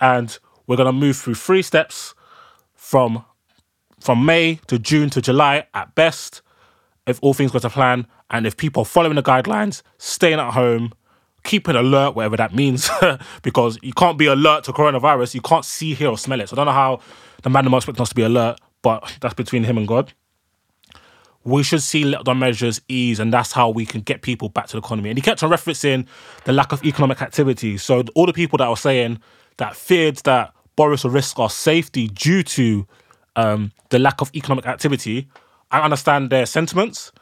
And 0.00 0.36
we're 0.66 0.76
gonna 0.76 0.92
move 0.92 1.16
through 1.16 1.34
three 1.34 1.62
steps 1.62 2.14
from 2.74 3.24
from 4.00 4.24
May 4.24 4.56
to 4.66 4.78
June 4.78 5.10
to 5.10 5.20
July 5.20 5.66
at 5.74 5.94
best, 5.94 6.42
if 7.06 7.18
all 7.22 7.34
things 7.34 7.52
go 7.52 7.58
to 7.58 7.70
plan, 7.70 8.06
and 8.30 8.46
if 8.46 8.56
people 8.56 8.82
are 8.82 8.86
following 8.86 9.14
the 9.14 9.22
guidelines, 9.22 9.82
staying 9.98 10.40
at 10.40 10.54
home, 10.54 10.92
keeping 11.44 11.76
alert, 11.76 12.14
whatever 12.14 12.36
that 12.36 12.54
means, 12.54 12.88
because 13.42 13.78
you 13.82 13.92
can't 13.92 14.18
be 14.18 14.26
alert 14.26 14.64
to 14.64 14.72
coronavirus, 14.72 15.34
you 15.34 15.40
can't 15.40 15.64
see, 15.64 15.94
hear, 15.94 16.08
or 16.08 16.18
smell 16.18 16.40
it. 16.40 16.48
So 16.48 16.54
I 16.54 16.56
don't 16.56 16.66
know 16.66 16.72
how 16.72 17.00
the 17.42 17.50
man 17.50 17.66
expects 17.66 17.84
expecting 17.84 18.02
us 18.02 18.08
to 18.10 18.14
be 18.14 18.22
alert, 18.22 18.60
but 18.82 19.12
that's 19.20 19.34
between 19.34 19.64
him 19.64 19.78
and 19.78 19.86
God. 19.86 20.12
We 21.44 21.64
should 21.64 21.82
see 21.82 22.04
lockdown 22.04 22.38
measures 22.38 22.80
ease, 22.88 23.18
and 23.18 23.32
that's 23.32 23.52
how 23.52 23.70
we 23.70 23.84
can 23.84 24.02
get 24.02 24.22
people 24.22 24.48
back 24.48 24.68
to 24.68 24.72
the 24.74 24.78
economy. 24.78 25.10
And 25.10 25.18
he 25.18 25.22
kept 25.22 25.42
on 25.42 25.50
referencing 25.50 26.06
the 26.44 26.52
lack 26.52 26.70
of 26.70 26.84
economic 26.84 27.20
activity. 27.20 27.78
So 27.78 28.04
all 28.14 28.26
the 28.26 28.32
people 28.32 28.58
that 28.58 28.68
were 28.68 28.76
saying 28.76 29.20
that 29.56 29.74
feared 29.74 30.16
that 30.18 30.54
Boris 30.76 31.02
will 31.02 31.10
risk 31.10 31.38
our 31.38 31.50
safety 31.50 32.08
due 32.08 32.44
to 32.44 32.86
um, 33.34 33.72
the 33.90 33.98
lack 33.98 34.20
of 34.20 34.30
economic 34.34 34.66
activity, 34.66 35.28
I 35.70 35.80
understand 35.80 36.30
their 36.30 36.46
sentiments, 36.46 37.12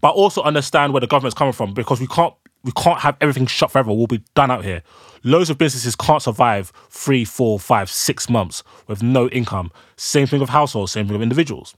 but 0.00 0.10
also 0.10 0.42
understand 0.42 0.92
where 0.92 1.00
the 1.00 1.06
government's 1.06 1.36
coming 1.36 1.52
from 1.52 1.74
because 1.74 2.00
we 2.00 2.06
can't 2.06 2.34
we 2.64 2.72
can't 2.72 3.00
have 3.00 3.16
everything 3.20 3.46
shut 3.46 3.70
forever. 3.70 3.92
We'll 3.92 4.06
be 4.06 4.22
done 4.34 4.50
out 4.50 4.64
here. 4.64 4.82
Loads 5.24 5.50
of 5.50 5.58
businesses 5.58 5.96
can't 5.96 6.22
survive 6.22 6.72
three, 6.90 7.24
four, 7.24 7.58
five, 7.58 7.90
six 7.90 8.28
months 8.28 8.62
with 8.86 9.02
no 9.02 9.28
income. 9.28 9.70
Same 9.96 10.26
thing 10.26 10.40
with 10.40 10.50
households, 10.50 10.92
same 10.92 11.06
thing 11.06 11.14
with 11.14 11.22
individuals. 11.22 11.74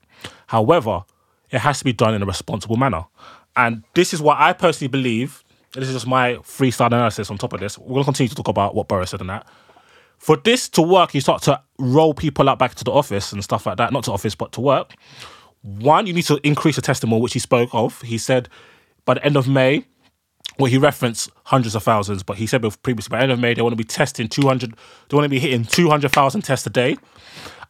However, 0.49 1.05
it 1.51 1.59
has 1.59 1.79
to 1.79 1.85
be 1.85 1.93
done 1.93 2.15
in 2.15 2.23
a 2.23 2.27
responsible 2.27 2.77
manner. 2.77 3.05
And 3.57 3.85
this 3.95 4.15
is 4.15 4.23
what 4.23 4.39
I 4.39 4.53
personally 4.53 4.89
believe. 4.89 5.43
This 5.73 5.89
is 5.89 5.95
just 5.95 6.07
my 6.07 6.35
freestyle 6.37 6.87
analysis 6.87 7.31
on 7.31 7.39
top 7.39 7.53
of 7.53 7.61
this. 7.61 7.79
We're 7.79 7.89
going 7.89 8.03
to 8.03 8.05
continue 8.05 8.29
to 8.29 8.35
talk 8.35 8.49
about 8.49 8.75
what 8.75 8.89
Boris 8.89 9.11
said 9.11 9.21
and 9.21 9.31
that 9.31 9.47
for 10.21 10.37
this 10.37 10.69
to 10.69 10.83
work, 10.83 11.15
you 11.15 11.21
start 11.23 11.43
to 11.43 11.61
roll 11.79 12.13
people 12.13 12.49
out 12.49 12.59
back 12.59 12.75
to 12.75 12.85
the 12.85 12.93
office 12.93 13.33
and 13.33 13.43
stuff 13.43 13.65
like 13.65 13.79
that. 13.79 13.91
Not 13.91 14.05
to 14.05 14.13
office, 14.13 14.35
but 14.35 14.53
to 14.53 14.61
work. 14.61 14.95
One, 15.63 16.07
you 16.07 16.13
need 16.13 16.27
to 16.27 16.39
increase 16.47 16.77
the 16.77 16.83
testing 16.83 17.09
more, 17.09 17.23
which 17.23 17.33
he 17.33 17.39
spoke 17.39 17.71
of. 17.73 18.03
He 18.03 18.19
said 18.19 18.49
by 19.07 19.15
the 19.15 19.25
end 19.25 19.37
of 19.37 19.49
May, 19.49 19.87
well, 20.61 20.71
he 20.71 20.79
referenced 20.79 21.31
hundreds 21.45 21.75
of 21.75 21.83
thousands, 21.83 22.23
but 22.23 22.37
he 22.37 22.47
said 22.47 22.63
previously 22.83 23.17
by 23.17 23.23
end 23.23 23.33
of 23.33 23.39
May, 23.39 23.55
they 23.55 23.63
want 23.63 23.73
to 23.73 23.77
be 23.77 23.85
testing 23.85 24.29
200, 24.29 24.75
they 25.09 25.17
want 25.17 25.25
to 25.25 25.29
be 25.29 25.39
hitting 25.39 25.65
200,000 25.65 26.43
tests 26.43 26.67
a 26.67 26.71
day. 26.71 26.97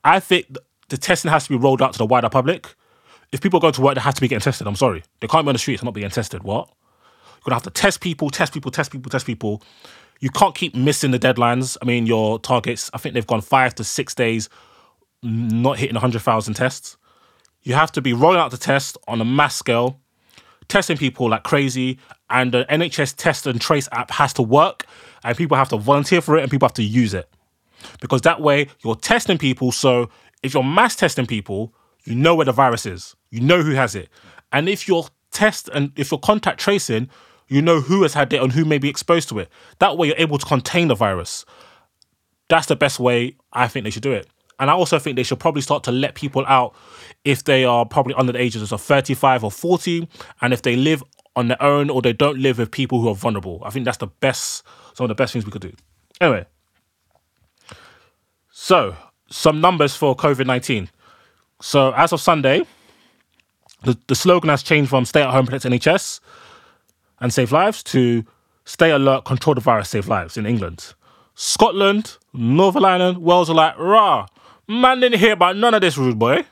I 0.04 0.20
think 0.20 0.46
the 0.88 0.96
testing 0.96 1.30
has 1.30 1.44
to 1.44 1.50
be 1.50 1.56
rolled 1.56 1.82
out 1.82 1.92
to 1.92 1.98
the 1.98 2.06
wider 2.06 2.28
public. 2.28 2.74
If 3.32 3.40
people 3.40 3.60
go 3.60 3.70
to 3.70 3.80
work, 3.80 3.94
they 3.94 4.00
have 4.00 4.14
to 4.14 4.20
be 4.20 4.28
getting 4.28 4.42
tested. 4.42 4.66
I'm 4.66 4.76
sorry. 4.76 5.04
They 5.20 5.28
can't 5.28 5.44
be 5.44 5.50
on 5.50 5.54
the 5.54 5.58
streets 5.58 5.82
not 5.82 5.94
being 5.94 6.10
tested. 6.10 6.42
What? 6.42 6.68
You're 6.68 7.50
going 7.50 7.50
to 7.50 7.54
have 7.54 7.62
to 7.62 7.70
test 7.70 8.00
people, 8.00 8.28
test 8.30 8.52
people, 8.52 8.70
test 8.70 8.90
people, 8.90 9.10
test 9.10 9.24
people 9.24 9.62
you 10.20 10.28
can't 10.30 10.54
keep 10.54 10.74
missing 10.74 11.10
the 11.10 11.18
deadlines. 11.18 11.76
I 11.82 11.86
mean, 11.86 12.06
your 12.06 12.38
targets, 12.38 12.90
I 12.94 12.98
think 12.98 13.14
they've 13.14 13.26
gone 13.26 13.40
five 13.40 13.74
to 13.76 13.84
six 13.84 14.14
days 14.14 14.48
not 15.22 15.78
hitting 15.78 15.94
100,000 15.94 16.54
tests. 16.54 16.96
You 17.62 17.74
have 17.74 17.92
to 17.92 18.02
be 18.02 18.12
rolling 18.12 18.38
out 18.38 18.50
the 18.50 18.56
test 18.56 18.96
on 19.08 19.20
a 19.20 19.24
mass 19.24 19.56
scale, 19.56 19.98
testing 20.70 20.96
people 20.96 21.28
like 21.28 21.42
crazy, 21.42 21.98
and 22.30 22.52
the 22.52 22.64
NHS 22.64 23.16
test 23.16 23.46
and 23.46 23.60
trace 23.60 23.88
app 23.92 24.10
has 24.12 24.32
to 24.34 24.42
work, 24.42 24.86
and 25.24 25.36
people 25.36 25.56
have 25.56 25.68
to 25.70 25.76
volunteer 25.76 26.20
for 26.20 26.38
it, 26.38 26.42
and 26.42 26.50
people 26.50 26.66
have 26.66 26.74
to 26.74 26.82
use 26.82 27.12
it. 27.12 27.28
Because 28.00 28.22
that 28.22 28.40
way, 28.40 28.68
you're 28.84 28.96
testing 28.96 29.38
people. 29.38 29.72
So 29.72 30.10
if 30.42 30.54
you're 30.54 30.64
mass 30.64 30.96
testing 30.96 31.26
people, 31.26 31.74
you 32.04 32.14
know 32.14 32.34
where 32.34 32.46
the 32.46 32.52
virus 32.52 32.86
is, 32.86 33.14
you 33.30 33.40
know 33.40 33.62
who 33.62 33.72
has 33.72 33.94
it. 33.94 34.08
And 34.52 34.68
if 34.68 34.88
you're 34.88 35.06
test 35.30 35.68
and 35.72 35.92
if 35.96 36.10
you're 36.10 36.18
contact 36.18 36.60
tracing, 36.60 37.08
you 37.48 37.62
know 37.62 37.80
who 37.80 38.02
has 38.02 38.14
had 38.14 38.32
it 38.32 38.42
and 38.42 38.52
who 38.52 38.64
may 38.64 38.78
be 38.78 38.88
exposed 38.88 39.28
to 39.28 39.38
it. 39.38 39.48
That 39.78 39.96
way, 39.96 40.08
you're 40.08 40.16
able 40.18 40.38
to 40.38 40.46
contain 40.46 40.88
the 40.88 40.94
virus. 40.94 41.44
That's 42.48 42.66
the 42.66 42.76
best 42.76 42.98
way 42.98 43.36
I 43.52 43.68
think 43.68 43.84
they 43.84 43.90
should 43.90 44.02
do 44.02 44.12
it. 44.12 44.28
And 44.60 44.70
I 44.70 44.74
also 44.74 44.98
think 44.98 45.16
they 45.16 45.22
should 45.22 45.40
probably 45.40 45.62
start 45.62 45.82
to 45.84 45.92
let 45.92 46.14
people 46.14 46.44
out 46.46 46.76
if 47.24 47.44
they 47.44 47.64
are 47.64 47.84
probably 47.84 48.14
under 48.14 48.32
the 48.32 48.40
ages 48.40 48.70
of 48.70 48.80
35 48.80 49.42
or 49.42 49.50
40, 49.50 50.08
and 50.42 50.52
if 50.52 50.62
they 50.62 50.76
live 50.76 51.02
on 51.34 51.48
their 51.48 51.62
own 51.62 51.90
or 51.90 52.02
they 52.02 52.12
don't 52.12 52.38
live 52.38 52.58
with 52.58 52.70
people 52.70 53.00
who 53.00 53.08
are 53.08 53.14
vulnerable. 53.14 53.62
I 53.64 53.70
think 53.70 53.84
that's 53.84 53.98
the 53.98 54.06
best, 54.06 54.62
some 54.94 55.04
of 55.04 55.08
the 55.08 55.14
best 55.14 55.32
things 55.32 55.44
we 55.44 55.50
could 55.50 55.62
do. 55.62 55.72
Anyway, 56.20 56.46
so 58.52 58.94
some 59.30 59.60
numbers 59.60 59.96
for 59.96 60.14
COVID 60.14 60.46
19. 60.46 60.90
So 61.62 61.92
as 61.92 62.12
of 62.12 62.20
Sunday, 62.20 62.62
the, 63.84 63.98
the 64.06 64.14
slogan 64.14 64.50
has 64.50 64.62
changed 64.62 64.90
from 64.90 65.04
stay 65.04 65.22
at 65.22 65.30
home, 65.30 65.46
protect 65.46 65.64
NHS 65.64 66.20
and 67.20 67.32
save 67.32 67.52
lives 67.52 67.82
to 67.84 68.24
stay 68.64 68.90
alert, 68.90 69.24
control 69.24 69.54
the 69.54 69.60
virus, 69.60 69.88
save 69.90 70.08
lives 70.08 70.36
in 70.36 70.46
England. 70.46 70.94
Scotland, 71.34 72.18
Northern 72.34 72.84
Ireland, 72.84 73.18
Wales 73.18 73.48
are 73.48 73.54
like, 73.54 73.78
rah, 73.78 74.26
man 74.70 75.00
didn't 75.00 75.18
hear 75.18 75.32
about 75.32 75.56
none 75.56 75.74
of 75.74 75.80
this, 75.80 75.98
rude 75.98 76.18
boy. 76.18 76.44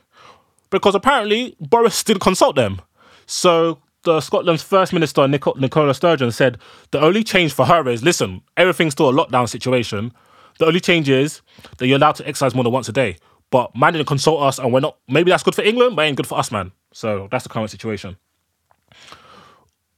Because 0.69 0.93
apparently 0.93 1.55
Boris 1.59 2.03
didn't 2.03 2.21
consult 2.21 2.55
them. 2.55 2.81
So 3.25 3.79
the 4.03 4.21
Scotland's 4.21 4.61
First 4.61 4.93
Minister, 4.93 5.27
Nic- 5.27 5.57
Nicola 5.57 5.93
Sturgeon, 5.93 6.31
said 6.31 6.57
the 6.91 6.99
only 7.01 7.23
change 7.23 7.53
for 7.53 7.65
her 7.65 7.87
is 7.89 8.03
listen, 8.03 8.41
everything's 8.55 8.93
still 8.93 9.09
a 9.09 9.13
lockdown 9.13 9.49
situation. 9.49 10.11
The 10.59 10.65
only 10.65 10.79
change 10.79 11.09
is 11.09 11.41
that 11.77 11.87
you're 11.87 11.97
allowed 11.97 12.15
to 12.15 12.27
exercise 12.27 12.53
more 12.53 12.63
than 12.63 12.73
once 12.73 12.89
a 12.89 12.91
day. 12.91 13.17
But 13.51 13.75
man 13.75 13.93
didn't 13.93 14.07
consult 14.07 14.43
us, 14.43 14.59
and 14.59 14.71
we're 14.71 14.79
not. 14.79 14.97
Maybe 15.07 15.31
that's 15.31 15.41
good 15.41 15.55
for 15.55 15.63
England, 15.63 15.95
but 15.95 16.03
ain't 16.03 16.17
good 16.17 16.27
for 16.27 16.37
us, 16.37 16.51
man. 16.51 16.71
So 16.91 17.27
that's 17.31 17.43
the 17.43 17.49
current 17.49 17.71
situation. 17.71 18.17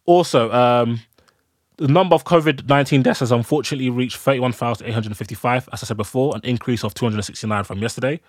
Also, 0.06 0.52
um, 0.52 1.02
the 1.78 1.88
number 1.88 2.16
of 2.16 2.24
COVID 2.26 2.68
19 2.68 3.02
deaths 3.02 3.22
has 3.22 3.32
unfortunately 3.32 3.90
reached 3.90 4.18
31,855, 4.18 5.70
as 5.72 5.84
I 5.84 5.86
said 5.86 5.98
before, 5.98 6.36
an 6.36 6.42
increase 6.44 6.84
of 6.84 6.94
269 6.94 7.64
from 7.64 7.80
yesterday. 7.80 8.20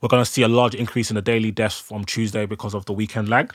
We're 0.00 0.08
going 0.08 0.24
to 0.24 0.30
see 0.30 0.42
a 0.42 0.48
large 0.48 0.74
increase 0.74 1.10
in 1.10 1.14
the 1.14 1.22
daily 1.22 1.50
deaths 1.50 1.78
from 1.78 2.04
Tuesday 2.04 2.44
because 2.44 2.74
of 2.74 2.84
the 2.86 2.92
weekend 2.92 3.28
lag. 3.28 3.54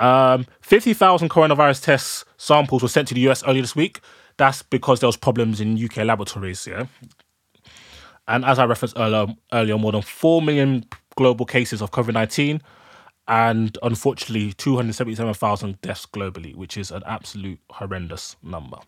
Um, 0.00 0.46
50,000 0.62 1.28
coronavirus 1.28 1.82
tests 1.82 2.24
samples 2.36 2.82
were 2.82 2.88
sent 2.88 3.08
to 3.08 3.14
the 3.14 3.28
US 3.28 3.42
earlier 3.44 3.62
this 3.62 3.76
week. 3.76 4.00
That's 4.36 4.62
because 4.62 5.00
there 5.00 5.08
was 5.08 5.16
problems 5.16 5.60
in 5.60 5.82
UK 5.82 5.98
laboratories, 5.98 6.66
yeah. 6.66 6.86
And 8.26 8.44
as 8.44 8.58
I 8.58 8.64
referenced 8.64 8.96
earlier, 8.98 9.34
earlier 9.52 9.76
more 9.76 9.92
than 9.92 10.02
4 10.02 10.40
million 10.42 10.84
global 11.16 11.44
cases 11.44 11.82
of 11.82 11.90
COVID 11.90 12.14
19 12.14 12.62
and 13.28 13.76
unfortunately 13.82 14.54
277,000 14.54 15.80
deaths 15.82 16.06
globally, 16.06 16.56
which 16.56 16.78
is 16.78 16.90
an 16.90 17.02
absolute 17.06 17.60
horrendous 17.70 18.36
number. 18.42 18.78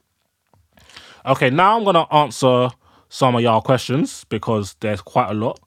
Okay, 1.27 1.51
now 1.51 1.77
I'm 1.77 1.85
going 1.85 1.95
to 1.95 2.13
answer 2.13 2.71
some 3.11 3.35
of 3.35 3.43
y'all 3.43 3.61
questions 3.61 4.25
because 4.25 4.75
there's 4.81 5.03
quite 5.03 5.31
a 5.31 5.35
lot. 5.35 5.61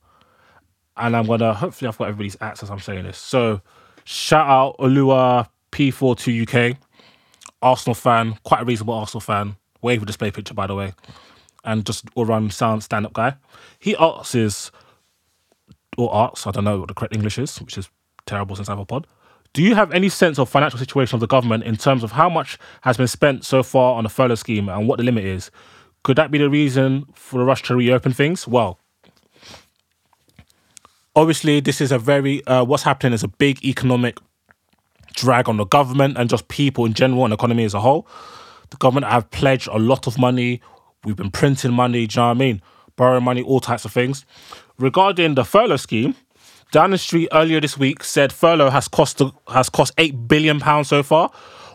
And 0.98 1.16
I'm 1.16 1.26
going 1.26 1.40
to, 1.40 1.54
hopefully, 1.54 1.88
I've 1.88 1.98
got 1.98 2.08
everybody's 2.08 2.38
acts 2.42 2.62
as 2.64 2.70
I'm 2.70 2.80
saying 2.80 3.04
this. 3.04 3.18
So, 3.18 3.62
shout 4.04 4.48
out 4.48 4.78
Olua 4.78 5.48
P42 5.72 6.48
UK, 6.48 6.78
Arsenal 7.62 7.96
fan, 7.96 8.38
quite 8.44 8.62
a 8.62 8.66
reasonable 8.66 8.94
Arsenal 8.94 9.22
fan. 9.22 9.56
Wave 9.82 10.04
a 10.04 10.06
display 10.06 10.30
picture, 10.32 10.54
by 10.54 10.68
the 10.68 10.76
way. 10.76 10.94
And 11.64 11.86
just 11.86 12.06
all 12.16 12.26
round 12.26 12.54
sound 12.54 12.84
stand 12.84 13.06
up 13.06 13.14
guy. 13.14 13.36
He 13.80 13.96
asks, 13.96 14.72
or 15.98 16.16
asks, 16.16 16.46
I 16.46 16.52
don't 16.52 16.64
know 16.64 16.80
what 16.80 16.90
the 16.90 16.94
correct 16.94 17.16
English 17.16 17.40
is, 17.40 17.60
which 17.60 17.78
is 17.78 17.90
terrible 18.26 18.56
since 18.56 18.70
I 18.70 18.74
have 18.74 18.80
a 18.80 18.86
pod. 18.86 19.08
Do 19.54 19.62
you 19.62 19.76
have 19.76 19.92
any 19.92 20.10
sense 20.10 20.40
of 20.40 20.50
financial 20.50 20.80
situation 20.80 21.16
of 21.16 21.20
the 21.20 21.28
government 21.28 21.64
in 21.64 21.76
terms 21.76 22.04
of 22.04 22.12
how 22.12 22.28
much 22.28 22.58
has 22.82 22.98
been 22.98 23.08
spent 23.08 23.46
so 23.46 23.62
far 23.62 23.96
on 23.96 24.04
the 24.04 24.10
furlough 24.10 24.36
scheme 24.36 24.68
and 24.68 24.88
what 24.88 24.98
the 24.98 25.04
limit 25.04 25.26
is? 25.26 25.52
Could 26.04 26.18
that 26.18 26.32
be 26.32 26.40
the 26.40 26.50
reason 26.50 27.06
for 27.14 27.38
the 27.38 27.46
rush 27.46 27.62
to 27.64 27.76
reopen 27.76 28.14
things? 28.14 28.48
Well, 28.48 28.80
obviously, 31.16 31.60
this 31.60 31.82
is 31.82 31.92
a 31.92 32.00
very 32.00 32.46
uh, 32.48 32.64
what's 32.64 32.84
happening 32.84 33.14
is 33.14 33.24
a 33.24 33.28
big 33.28 33.64
economic 33.64 34.18
drag 35.14 35.48
on 35.48 35.58
the 35.58 35.66
government 35.66 36.18
and 36.18 36.30
just 36.30 36.48
people 36.48 36.86
in 36.86 36.94
general 36.94 37.24
and 37.24 37.34
economy 37.34 37.64
as 37.64 37.74
a 37.74 37.80
whole. 37.80 38.08
The 38.72 38.78
government 38.78 39.12
have 39.12 39.30
pledged 39.30 39.68
a 39.68 39.78
lot 39.78 40.08
of 40.08 40.18
money. 40.18 40.62
We've 41.04 41.16
been 41.16 41.32
printing 41.32 41.74
money. 41.74 42.08
Do 42.08 42.20
you 42.20 42.22
know 42.22 42.28
what 42.30 42.38
I 42.38 42.40
mean? 42.40 42.62
Borrowing 42.96 43.24
money, 43.24 43.44
all 43.44 43.60
types 43.60 43.86
of 43.86 43.92
things. 43.92 44.26
Regarding 44.80 45.36
the 45.36 45.46
furlough 45.46 45.78
scheme, 45.78 46.16
Downing 46.72 46.98
Street 46.98 47.30
earlier 47.32 47.60
this 47.60 47.78
week 47.78 48.04
said 48.04 48.32
furlough 48.32 48.70
has 48.70 48.88
cost 48.88 49.22
has 49.48 49.70
cost 49.70 49.94
eight 49.98 50.28
billion 50.28 50.60
pounds 50.60 50.88
so 50.88 51.04
far, 51.04 51.32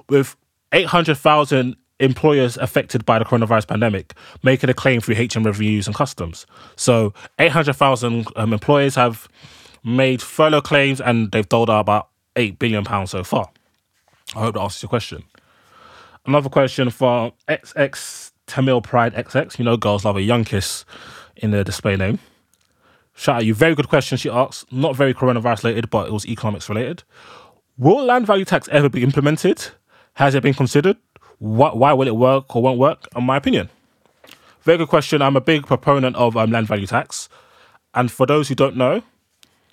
with 0.09 0.37
eight 0.73 0.87
hundred 0.87 1.17
thousand 1.17 1.77
employers 2.01 2.57
affected 2.59 3.05
by 3.05 3.19
the 3.19 3.25
coronavirus 3.25 3.67
pandemic 3.67 4.15
making 4.45 4.71
a 4.71 4.75
claim 4.75 5.01
through 5.01 5.17
HM 5.17 5.45
Revenues 5.45 5.87
and 5.87 5.97
Customs. 5.97 6.47
So 6.77 7.13
eight 7.39 7.53
hundred 7.53 7.75
thousand 7.75 8.27
um, 8.37 8.53
employers 8.53 8.95
have 8.95 9.29
made 9.85 10.23
furlough 10.23 10.61
claims 10.61 11.01
and 11.01 11.31
they've 11.33 11.49
doled 11.49 11.71
out 11.71 11.81
about 11.81 12.09
eight 12.37 12.59
billion 12.59 12.85
pounds 12.85 13.11
so 13.11 13.25
far. 13.25 13.51
I 14.37 14.41
hope 14.41 14.55
that 14.55 14.61
answers 14.61 14.83
your 14.83 14.89
question. 14.89 15.25
Another 16.27 16.49
question 16.49 16.91
from 16.91 17.33
XX 17.49 18.33
Tamil 18.47 18.83
Pride 18.83 19.15
XX. 19.15 19.59
You 19.59 19.65
know, 19.65 19.77
girls 19.77 20.05
love 20.05 20.17
a 20.17 20.23
young 20.23 20.45
kiss 20.45 20.85
in 21.37 21.51
their 21.51 21.65
display 21.65 21.97
name. 21.97 22.19
Shout 23.19 23.37
out 23.39 23.45
you. 23.45 23.53
Very 23.53 23.75
good 23.75 23.89
question. 23.89 24.17
She 24.17 24.31
asks. 24.31 24.65
Not 24.71 24.95
very 24.95 25.13
coronavirus 25.13 25.65
related, 25.65 25.91
but 25.91 26.07
it 26.07 26.13
was 26.13 26.25
economics 26.25 26.69
related. 26.69 27.03
Will 27.77 28.05
land 28.05 28.29
value 28.29 28.45
tax 28.45 28.69
ever 28.69 28.89
be 28.89 29.03
implemented? 29.03 29.67
Has 30.15 30.37
it 30.37 30.43
been 30.45 30.55
considered? 30.55 30.97
What, 31.41 31.77
why 31.77 31.93
will 31.95 32.07
it 32.07 32.15
work 32.15 32.55
or 32.55 32.63
won't 32.63 32.79
work? 32.79 33.09
In 33.17 33.25
my 33.25 33.37
opinion, 33.37 33.71
very 34.63 34.79
good 34.79 34.87
question. 34.87 35.21
I'm 35.21 35.35
a 35.35 35.41
big 35.41 35.67
proponent 35.67 36.15
of 36.15 36.37
um, 36.37 36.53
land 36.53 36.69
value 36.69 36.87
tax. 36.87 37.29
And 37.93 38.09
for 38.09 38.25
those 38.25 38.49
who 38.49 38.55
don't 38.55 38.77
know, 38.77 39.03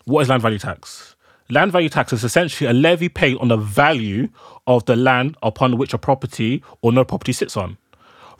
what 0.05 0.21
is 0.21 0.29
land 0.29 0.41
value 0.41 0.57
tax? 0.57 1.15
Land 1.47 1.71
value 1.71 1.89
tax 1.89 2.13
is 2.13 2.23
essentially 2.23 2.67
a 2.67 2.73
levy 2.73 3.09
paid 3.09 3.37
on 3.37 3.49
the 3.49 3.57
value 3.57 4.29
of 4.65 4.85
the 4.85 4.95
land 4.95 5.37
upon 5.43 5.77
which 5.77 5.93
a 5.93 5.99
property 5.99 6.63
or 6.81 6.91
no 6.91 7.05
property 7.05 7.31
sits 7.31 7.55
on, 7.55 7.77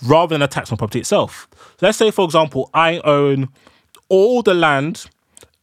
rather 0.03 0.33
than 0.33 0.41
a 0.41 0.47
tax 0.47 0.71
on 0.71 0.79
property 0.79 1.00
itself. 1.00 1.47
Let's 1.79 2.00
say, 2.00 2.09
for 2.09 2.25
example, 2.25 2.71
I 2.74 3.00
own 3.03 3.50
all 4.09 4.41
the 4.41 4.53
land 4.53 5.05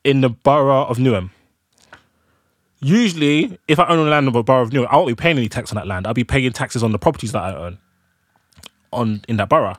in 0.05 0.21
the 0.21 0.29
borough 0.31 0.85
of 0.85 0.99
Newham. 0.99 1.31
Usually, 2.81 3.59
if 3.69 3.79
I 3.79 3.87
own 3.87 4.05
the 4.05 4.11
land 4.11 4.27
of 4.27 4.35
a 4.35 4.43
borough 4.43 4.63
of 4.63 4.71
Newham, 4.71 4.89
I 4.91 4.97
won't 4.97 5.09
be 5.09 5.15
paying 5.15 5.39
any 5.39 5.49
tax 5.49 5.71
on 5.71 5.77
that 5.77 5.87
land. 5.87 6.07
I'll 6.07 6.15
be 6.15 6.25
paying 6.25 6.53
taxes 6.53 6.83
on 6.83 6.93
the 6.93 6.99
properties 6.99 7.33
that 7.33 7.43
I 7.43 7.55
own 7.55 7.79
on 8.93 9.23
in 9.29 9.37
that 9.37 9.49
borough. 9.49 9.77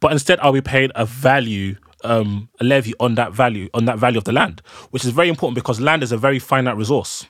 But 0.00 0.12
instead, 0.12 0.40
I'll 0.40 0.52
be 0.52 0.60
paying 0.60 0.90
a 0.94 1.04
value 1.04 1.76
um, 2.04 2.48
a 2.60 2.64
levy 2.64 2.94
on 3.00 3.14
that 3.16 3.32
value 3.32 3.68
on 3.74 3.86
that 3.86 3.98
value 3.98 4.18
of 4.18 4.24
the 4.24 4.32
land, 4.32 4.62
which 4.90 5.04
is 5.04 5.10
very 5.10 5.28
important 5.28 5.54
because 5.54 5.80
land 5.80 6.02
is 6.02 6.12
a 6.12 6.16
very 6.16 6.38
finite 6.38 6.76
resource. 6.76 7.26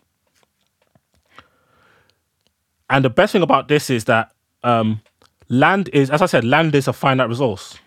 And 2.89 3.05
the 3.05 3.11
best 3.11 3.33
thing 3.33 3.43
about 3.43 3.69
this 3.69 3.91
is 3.91 4.05
that 4.05 4.33
um, 4.63 5.01
land 5.49 5.89
is, 5.93 6.11
as 6.11 6.23
I 6.23 6.27
said, 6.27 6.45
land 6.45 6.75
is 6.75 6.87
a 6.87 6.93
finite 6.93 7.29
resource. 7.29 7.79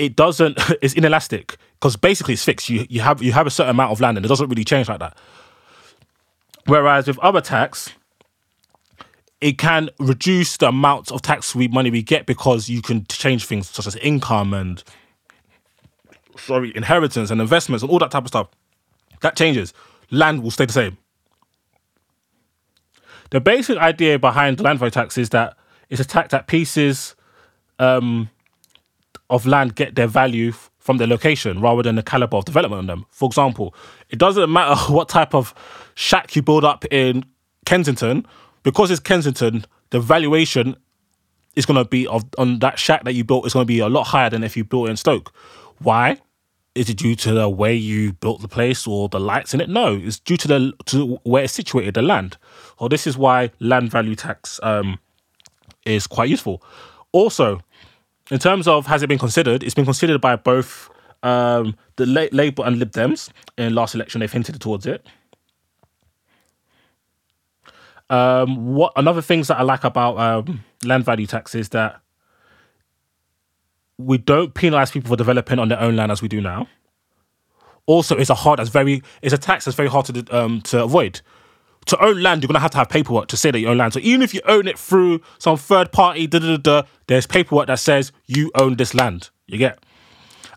It 0.00 0.16
doesn't. 0.16 0.58
It's 0.82 0.94
inelastic 0.94 1.58
because 1.74 1.96
basically 1.96 2.34
it's 2.34 2.44
fixed. 2.44 2.70
You 2.70 2.86
you 2.88 3.02
have 3.02 3.22
you 3.22 3.32
have 3.32 3.46
a 3.46 3.50
certain 3.50 3.70
amount 3.70 3.92
of 3.92 4.00
land 4.00 4.16
and 4.16 4.24
it 4.24 4.28
doesn't 4.28 4.48
really 4.48 4.64
change 4.64 4.88
like 4.88 4.98
that. 5.00 5.16
Whereas 6.64 7.06
with 7.06 7.18
other 7.18 7.42
tax, 7.42 7.90
it 9.42 9.58
can 9.58 9.90
reduce 9.98 10.56
the 10.56 10.68
amount 10.68 11.12
of 11.12 11.20
tax 11.20 11.54
we, 11.54 11.68
money 11.68 11.90
we 11.90 12.02
get 12.02 12.24
because 12.24 12.68
you 12.70 12.80
can 12.80 13.04
change 13.06 13.44
things 13.44 13.68
such 13.68 13.86
as 13.86 13.96
income 13.96 14.54
and 14.54 14.82
sorry 16.36 16.74
inheritance 16.74 17.30
and 17.30 17.40
investments 17.40 17.82
and 17.82 17.90
all 17.90 17.98
that 17.98 18.10
type 18.10 18.22
of 18.22 18.28
stuff. 18.28 18.48
That 19.20 19.36
changes. 19.36 19.74
Land 20.10 20.42
will 20.42 20.50
stay 20.50 20.64
the 20.64 20.72
same. 20.72 20.96
The 23.30 23.40
basic 23.40 23.76
idea 23.76 24.18
behind 24.18 24.60
land 24.60 24.78
value 24.78 24.90
tax 24.90 25.18
is 25.18 25.28
that 25.30 25.56
it's 25.90 26.00
a 26.00 26.06
tax 26.06 26.30
that 26.30 26.46
pieces 26.46 27.14
um, 27.78 28.30
of 29.30 29.46
land 29.46 29.74
get 29.74 29.94
their 29.94 30.06
value 30.06 30.52
from 30.78 30.98
their 30.98 31.06
location 31.06 31.60
rather 31.60 31.82
than 31.82 31.94
the 31.94 32.02
caliber 32.02 32.36
of 32.36 32.44
development 32.44 32.80
on 32.80 32.86
them. 32.86 33.06
For 33.10 33.26
example, 33.26 33.74
it 34.08 34.18
doesn't 34.18 34.50
matter 34.52 34.74
what 34.92 35.08
type 35.08 35.34
of 35.34 35.54
shack 35.94 36.36
you 36.36 36.42
build 36.42 36.64
up 36.64 36.84
in 36.90 37.24
Kensington 37.64 38.26
because 38.62 38.90
it's 38.90 39.00
Kensington, 39.00 39.64
the 39.90 40.00
valuation 40.00 40.76
is 41.56 41.66
going 41.66 41.82
to 41.82 41.88
be 41.88 42.06
of 42.06 42.24
on 42.38 42.58
that 42.60 42.78
shack 42.78 43.04
that 43.04 43.14
you 43.14 43.24
built 43.24 43.46
is 43.46 43.52
going 43.52 43.64
to 43.64 43.68
be 43.68 43.80
a 43.80 43.88
lot 43.88 44.04
higher 44.04 44.30
than 44.30 44.44
if 44.44 44.56
you 44.56 44.64
built 44.64 44.88
in 44.88 44.96
Stoke. 44.96 45.32
Why? 45.78 46.18
Is 46.76 46.88
it 46.88 46.98
due 46.98 47.16
to 47.16 47.32
the 47.32 47.48
way 47.48 47.74
you 47.74 48.12
built 48.12 48.42
the 48.42 48.48
place 48.48 48.86
or 48.86 49.08
the 49.08 49.18
lights 49.18 49.52
in 49.54 49.60
it? 49.60 49.68
No, 49.68 49.96
it's 49.96 50.20
due 50.20 50.36
to 50.36 50.48
the 50.48 50.72
to 50.86 51.18
where 51.24 51.44
it's 51.44 51.52
situated, 51.52 51.94
the 51.94 52.02
land. 52.02 52.36
Well, 52.78 52.88
this 52.88 53.06
is 53.06 53.18
why 53.18 53.50
land 53.58 53.90
value 53.90 54.14
tax 54.14 54.60
um, 54.62 55.00
is 55.84 56.06
quite 56.06 56.28
useful. 56.28 56.62
Also, 57.12 57.60
in 58.30 58.38
terms 58.38 58.68
of 58.68 58.86
has 58.86 59.02
it 59.02 59.08
been 59.08 59.18
considered, 59.18 59.62
it's 59.62 59.74
been 59.74 59.84
considered 59.84 60.20
by 60.20 60.36
both 60.36 60.90
um, 61.22 61.76
the 61.96 62.06
Labour 62.06 62.62
and 62.64 62.78
Lib 62.78 62.92
Dems 62.92 63.30
in 63.58 63.74
last 63.74 63.94
election. 63.94 64.20
They've 64.20 64.32
hinted 64.32 64.60
towards 64.60 64.86
it. 64.86 65.06
Um, 68.08 68.74
what 68.74 68.92
another 68.96 69.22
things 69.22 69.48
that 69.48 69.58
I 69.58 69.62
like 69.62 69.84
about 69.84 70.18
um, 70.18 70.64
land 70.84 71.04
value 71.04 71.26
tax 71.26 71.54
is 71.54 71.68
that 71.68 72.00
we 73.98 74.18
don't 74.18 74.52
penalize 74.54 74.90
people 74.90 75.10
for 75.10 75.16
developing 75.16 75.58
on 75.58 75.68
their 75.68 75.80
own 75.80 75.94
land 75.94 76.10
as 76.10 76.22
we 76.22 76.28
do 76.28 76.40
now. 76.40 76.66
Also, 77.86 78.16
it's 78.16 78.30
a 78.30 78.34
hard, 78.34 78.58
it's 78.58 78.70
very, 78.70 79.02
it's 79.22 79.34
a 79.34 79.38
tax 79.38 79.64
that's 79.64 79.76
very 79.76 79.88
hard 79.88 80.06
to 80.06 80.36
um, 80.36 80.60
to 80.62 80.82
avoid. 80.82 81.20
To 81.86 82.04
own 82.04 82.22
land, 82.22 82.42
you're 82.42 82.48
gonna 82.48 82.60
have 82.60 82.70
to 82.72 82.78
have 82.78 82.88
paperwork 82.88 83.28
to 83.28 83.36
say 83.36 83.50
that 83.50 83.58
you 83.58 83.68
own 83.68 83.78
land. 83.78 83.94
So 83.94 84.00
even 84.00 84.22
if 84.22 84.34
you 84.34 84.40
own 84.44 84.68
it 84.68 84.78
through 84.78 85.20
some 85.38 85.56
third 85.56 85.92
party, 85.92 86.26
da 86.26 86.38
da 86.38 86.56
da, 86.56 86.82
there's 87.06 87.26
paperwork 87.26 87.66
that 87.68 87.78
says 87.78 88.12
you 88.26 88.50
own 88.54 88.76
this 88.76 88.94
land. 88.94 89.30
You 89.46 89.58
get, 89.58 89.82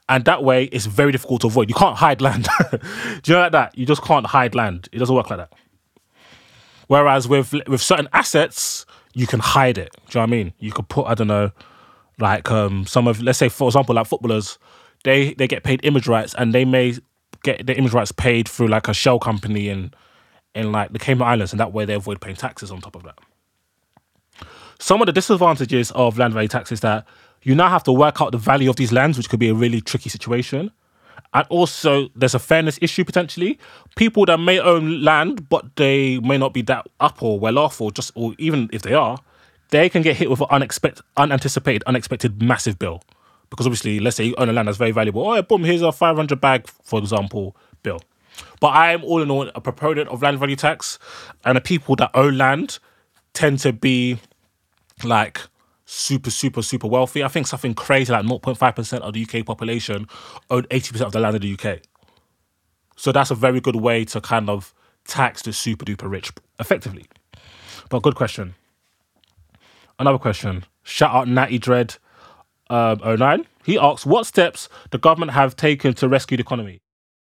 and 0.10 0.26
that 0.26 0.44
way 0.44 0.66
it's 0.66 0.86
very 0.86 1.12
difficult 1.12 1.42
to 1.42 1.48
avoid. 1.48 1.70
You 1.70 1.76
can't 1.76 1.96
hide 1.96 2.22
land. 2.22 2.48
do 2.72 2.78
you 3.26 3.34
know 3.36 3.42
like 3.42 3.54
that? 3.54 3.78
You 3.78 3.86
just 3.86 4.04
can't 4.04 4.26
hide 4.26 4.54
land. 4.54 4.90
It 4.92 5.00
doesn't 5.00 5.16
work 5.16 5.30
like 5.30 5.40
that. 5.40 5.54
Whereas 6.88 7.28
with 7.28 7.54
with 7.68 7.82
certain 7.82 8.10
assets, 8.14 8.86
you 9.14 9.28
can 9.28 9.40
hide 9.40 9.78
it. 9.78 9.96
Do 10.10 10.20
you 10.20 10.20
know 10.20 10.22
what 10.22 10.28
I 10.28 10.44
mean? 10.44 10.54
You 10.60 10.72
could 10.72 10.90
put 10.90 11.08
I 11.08 11.14
don't 11.14 11.28
know, 11.28 11.52
like 12.20 12.52
um, 12.52 12.86
some 12.86 13.08
of 13.08 13.22
let's 13.22 13.40
say 13.40 13.50
for 13.50 13.68
example 13.68 13.96
like 13.96 14.08
footballers, 14.08 14.58
they 15.04 15.34
they 15.36 15.48
get 15.48 15.64
paid 15.64 15.80
image 15.84 16.08
rights 16.08 16.36
and 16.38 16.54
they 16.54 16.66
may 16.66 16.96
get 17.44 17.66
the 17.66 17.76
image 17.78 17.94
rights 17.94 18.12
paid 18.12 18.48
through 18.48 18.68
like 18.68 18.88
a 18.88 18.94
shell 18.94 19.20
company 19.20 19.70
in 19.70 19.94
in 20.56 20.72
like 20.72 20.94
the 20.94 21.00
Cayman 21.00 21.28
Islands, 21.28 21.52
and 21.52 21.60
that 21.60 21.74
way 21.74 21.86
they 21.86 21.94
avoid 21.94 22.22
paying 22.22 22.36
taxes 22.36 22.72
on 22.72 22.82
top 22.82 22.96
of 22.96 23.04
that. 23.04 23.18
Some 24.80 25.02
of 25.02 25.06
the 25.06 25.14
disadvantages 25.14 25.92
of 25.92 26.18
land 26.18 26.34
value 26.34 26.50
tax 26.50 26.72
is 26.72 26.82
that 26.82 27.06
you 27.42 27.56
now 27.56 27.70
have 27.70 27.84
to 27.84 27.92
work 27.92 28.22
out 28.22 28.32
the 28.32 28.38
value 28.38 28.70
of 28.70 28.76
these 28.76 28.92
lands, 28.92 29.18
which 29.18 29.30
could 29.30 29.40
be 29.40 29.50
a 29.50 29.54
really 29.54 29.82
tricky 29.82 30.10
situation. 30.10 30.72
And 31.34 31.46
also, 31.50 32.10
there's 32.16 32.36
a 32.36 32.40
fairness 32.40 32.78
issue 32.82 33.04
potentially. 33.04 33.60
People 33.96 34.26
that 34.26 34.40
may 34.40 34.60
own 34.60 35.02
land, 35.04 35.50
but 35.50 35.76
they 35.76 36.20
may 36.20 36.38
not 36.38 36.54
be 36.54 36.62
that 36.64 36.88
up 37.00 37.24
or 37.24 37.40
well 37.40 37.58
off, 37.58 37.82
or 37.82 37.92
just, 37.92 38.12
or 38.16 38.34
even 38.38 38.70
if 38.72 38.84
they 38.84 38.94
are, 38.94 39.18
they 39.70 39.90
can 39.90 40.02
get 40.02 40.16
hit 40.16 40.30
with 40.30 40.42
an 40.42 40.48
unexpected, 40.52 41.04
unanticipated, 41.18 41.84
unexpected 41.88 42.42
massive 42.42 42.78
bill. 42.78 43.02
Because 43.50 43.66
obviously, 43.66 44.00
let's 44.00 44.16
say 44.16 44.26
you 44.26 44.36
own 44.38 44.50
a 44.50 44.54
land 44.54 44.68
that's 44.68 44.78
very 44.78 44.92
valuable. 44.92 45.28
Oh, 45.28 45.42
boom, 45.42 45.64
here's 45.64 45.82
a 45.82 45.92
500 45.92 46.40
bag, 46.40 46.68
for 46.68 47.00
example, 47.00 47.56
bill. 47.82 48.02
But 48.60 48.70
I 48.70 48.94
am 48.94 49.04
all 49.04 49.22
in 49.22 49.30
all 49.30 49.50
a 49.54 49.62
proponent 49.62 50.10
of 50.10 50.22
land 50.22 50.40
value 50.40 50.56
tax, 50.56 51.00
and 51.44 51.58
the 51.58 51.62
people 51.62 51.96
that 51.98 52.12
own 52.14 52.38
land 52.38 52.80
tend 53.34 53.60
to 53.60 53.74
be 53.74 54.20
like 55.04 55.42
super, 55.86 56.32
super, 56.32 56.62
super 56.62 56.88
wealthy. 56.88 57.24
I 57.24 57.28
think 57.28 57.48
something 57.48 57.74
crazy 57.74 58.12
like 58.12 58.26
0.5% 58.26 59.00
of 59.00 59.14
the 59.14 59.24
UK 59.24 59.46
population 59.46 60.08
own 60.50 60.64
80% 60.64 61.02
of 61.02 61.12
the 61.12 61.20
land 61.20 61.36
in 61.36 61.42
the 61.42 61.54
UK. 61.54 61.80
So 62.96 63.12
that's 63.12 63.32
a 63.32 63.36
very 63.36 63.60
good 63.60 63.76
way 63.76 64.06
to 64.06 64.22
kind 64.22 64.50
of 64.50 64.74
tax 65.06 65.42
the 65.42 65.54
super 65.54 65.86
duper 65.86 66.10
rich 66.10 66.32
effectively. 66.60 67.08
But 67.90 68.02
good 68.02 68.16
question. 68.16 68.56
Another 70.00 70.18
question. 70.18 70.66
Shout 70.84 71.14
out 71.14 71.28
Natty 71.28 71.60
Dread 71.60 71.96
um, 72.70 73.00
09. 73.04 73.46
He 73.66 73.78
asks, 73.78 74.06
what 74.06 74.26
steps 74.26 74.70
the 74.92 74.98
government 74.98 75.32
have 75.32 75.56
taken 75.56 75.94
to 75.96 76.10
rescue 76.10 76.38
the 76.38 76.42
economy? 76.42 76.82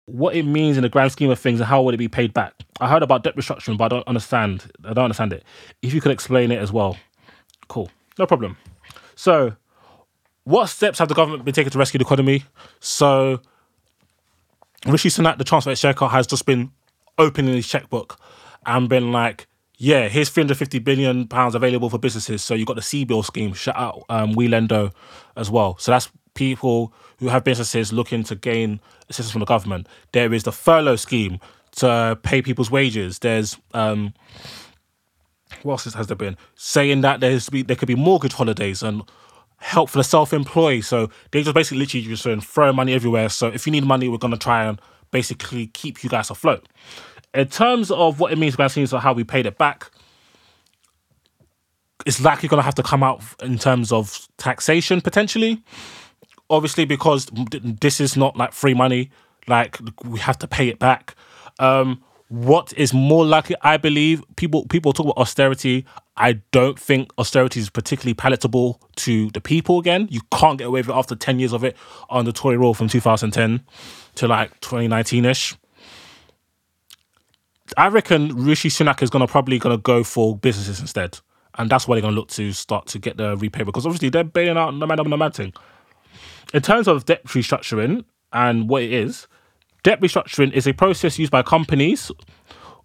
What 0.06 0.36
it 0.36 0.44
means 0.44 0.76
in 0.76 0.82
the 0.82 0.88
grand 0.88 1.12
scheme 1.12 1.30
of 1.30 1.38
things 1.38 1.60
and 1.60 1.66
how 1.66 1.82
would 1.82 1.94
it 1.94 1.98
be 1.98 2.08
paid 2.08 2.32
back? 2.32 2.54
I 2.80 2.88
heard 2.88 3.02
about 3.02 3.24
debt 3.24 3.36
restructuring, 3.36 3.76
but 3.76 3.86
I 3.86 3.96
don't 3.96 4.08
understand. 4.08 4.70
I 4.84 4.94
don't 4.94 5.04
understand 5.04 5.32
it. 5.32 5.44
If 5.82 5.92
you 5.92 6.00
could 6.00 6.12
explain 6.12 6.52
it 6.52 6.58
as 6.58 6.72
well. 6.72 6.96
Cool. 7.68 7.90
No 8.18 8.26
problem. 8.26 8.56
So, 9.16 9.56
what 10.44 10.66
steps 10.68 11.00
have 11.00 11.08
the 11.08 11.14
government 11.14 11.44
been 11.44 11.54
taking 11.54 11.70
to 11.70 11.78
rescue 11.78 11.98
the 11.98 12.04
economy? 12.04 12.44
So, 12.78 13.40
Rishi 14.86 15.08
Sunak, 15.08 15.38
the 15.38 15.44
Chancellor 15.44 15.72
of 15.72 15.74
Exchequer, 15.74 16.06
has 16.06 16.26
just 16.26 16.46
been 16.46 16.70
opening 17.18 17.54
his 17.54 17.66
checkbook 17.66 18.18
and 18.64 18.88
been 18.88 19.10
like, 19.12 19.46
yeah, 19.78 20.08
here's 20.08 20.30
350 20.30 20.78
billion 20.80 21.28
pounds 21.28 21.54
available 21.54 21.90
for 21.90 21.98
businesses. 21.98 22.42
So 22.42 22.54
you've 22.54 22.66
got 22.66 22.76
the 22.76 22.82
CBIL 22.82 23.24
scheme, 23.24 23.52
shout 23.52 23.76
out 23.76 24.04
um, 24.08 24.34
WeLendo 24.34 24.92
as 25.36 25.50
well. 25.50 25.76
So 25.78 25.92
that's 25.92 26.10
people 26.36 26.92
who 27.18 27.28
have 27.28 27.42
businesses 27.42 27.92
looking 27.92 28.22
to 28.22 28.36
gain 28.36 28.80
assistance 29.08 29.32
from 29.32 29.40
the 29.40 29.46
government. 29.46 29.88
There 30.12 30.32
is 30.32 30.44
the 30.44 30.52
furlough 30.52 30.96
scheme 30.96 31.40
to 31.76 32.18
pay 32.22 32.42
people's 32.42 32.70
wages. 32.70 33.18
There's 33.18 33.56
um, 33.74 34.14
what 35.62 35.72
else 35.72 35.92
has 35.92 36.06
there 36.06 36.16
been? 36.16 36.36
Saying 36.54 37.00
that 37.00 37.20
there's 37.20 37.48
be, 37.48 37.62
there 37.62 37.76
could 37.76 37.88
be 37.88 37.94
mortgage 37.94 38.34
holidays 38.34 38.82
and 38.82 39.02
help 39.58 39.90
for 39.90 39.98
the 39.98 40.04
self-employed. 40.04 40.84
So 40.84 41.10
they 41.30 41.42
just 41.42 41.54
basically 41.54 41.78
literally 41.78 42.06
just 42.06 42.22
saying 42.22 42.40
throw 42.40 42.72
money 42.72 42.92
everywhere. 42.92 43.28
So 43.28 43.48
if 43.48 43.66
you 43.66 43.72
need 43.72 43.84
money, 43.84 44.08
we're 44.08 44.18
gonna 44.18 44.36
try 44.36 44.64
and 44.64 44.80
basically 45.10 45.68
keep 45.68 46.04
you 46.04 46.10
guys 46.10 46.30
afloat. 46.30 46.68
In 47.34 47.48
terms 47.48 47.90
of 47.90 48.20
what 48.20 48.32
it 48.32 48.38
means 48.38 48.56
behind 48.56 48.72
scenes 48.72 48.92
or 48.92 49.00
how 49.00 49.12
we 49.12 49.24
paid 49.24 49.46
it 49.46 49.58
back, 49.58 49.90
it's 52.04 52.20
likely 52.20 52.48
gonna 52.48 52.62
have 52.62 52.74
to 52.76 52.82
come 52.82 53.02
out 53.02 53.22
in 53.42 53.58
terms 53.58 53.92
of 53.92 54.28
taxation 54.36 55.00
potentially. 55.00 55.62
Obviously, 56.48 56.84
because 56.84 57.26
this 57.80 58.00
is 58.00 58.16
not 58.16 58.36
like 58.36 58.52
free 58.52 58.74
money. 58.74 59.10
like 59.48 59.78
we 60.04 60.18
have 60.20 60.38
to 60.38 60.48
pay 60.48 60.68
it 60.68 60.78
back. 60.78 61.14
Um, 61.58 62.02
what 62.28 62.72
is 62.76 62.92
more 62.92 63.24
likely, 63.24 63.56
I 63.62 63.76
believe, 63.76 64.22
people 64.36 64.66
people 64.66 64.92
talk 64.92 65.06
about 65.06 65.18
austerity. 65.18 65.84
I 66.16 66.40
don't 66.50 66.78
think 66.78 67.12
austerity 67.18 67.60
is 67.60 67.70
particularly 67.70 68.14
palatable 68.14 68.80
to 68.96 69.30
the 69.30 69.40
people 69.40 69.78
again. 69.78 70.08
You 70.10 70.20
can't 70.32 70.58
get 70.58 70.66
away 70.66 70.80
with 70.80 70.88
it 70.88 70.94
after 70.94 71.14
10 71.14 71.38
years 71.38 71.52
of 71.52 71.62
it 71.62 71.76
on 72.08 72.24
the 72.24 72.32
Tory 72.32 72.56
rule 72.56 72.74
from 72.74 72.88
2010 72.88 73.60
to 74.16 74.26
like 74.26 74.58
2019 74.60 75.24
ish. 75.26 75.56
I 77.76 77.88
reckon 77.88 78.34
Rishi 78.34 78.70
Sunak 78.70 79.02
is 79.02 79.10
gonna 79.10 79.26
probably 79.26 79.58
gonna 79.58 79.76
go 79.76 80.02
for 80.02 80.36
businesses 80.36 80.80
instead. 80.80 81.18
And 81.58 81.70
that's 81.70 81.86
why 81.86 81.94
they're 81.96 82.02
gonna 82.02 82.16
look 82.16 82.28
to 82.30 82.52
start 82.52 82.86
to 82.88 82.98
get 82.98 83.18
the 83.18 83.36
repayment 83.36 83.66
because 83.66 83.86
obviously 83.86 84.08
they're 84.08 84.24
bailing 84.24 84.56
out 84.58 84.74
no 84.74 84.86
matter 84.86 85.04
no 85.04 85.16
matter 85.16 85.44
thing. 85.44 85.52
In 86.56 86.62
terms 86.62 86.88
of 86.88 87.04
debt 87.04 87.22
restructuring 87.24 88.06
and 88.32 88.66
what 88.66 88.82
it 88.82 88.90
is, 88.90 89.28
debt 89.82 90.00
restructuring 90.00 90.54
is 90.54 90.66
a 90.66 90.72
process 90.72 91.18
used 91.18 91.30
by 91.30 91.42
companies 91.42 92.10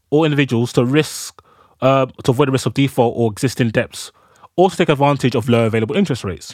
or 0.10 0.26
individuals 0.26 0.74
to 0.74 0.84
risk 0.84 1.42
uh, 1.80 2.06
to 2.26 2.32
avoid 2.32 2.50
the 2.50 2.52
risk 2.52 2.66
of 2.66 2.74
default 2.74 3.16
or 3.16 3.32
existing 3.32 3.70
debts, 3.70 4.12
or 4.58 4.70
to 4.70 4.76
take 4.76 4.90
advantage 4.90 5.36
of 5.36 5.48
low 5.48 5.68
available 5.68 5.96
interest 5.96 6.26
rates. 6.26 6.54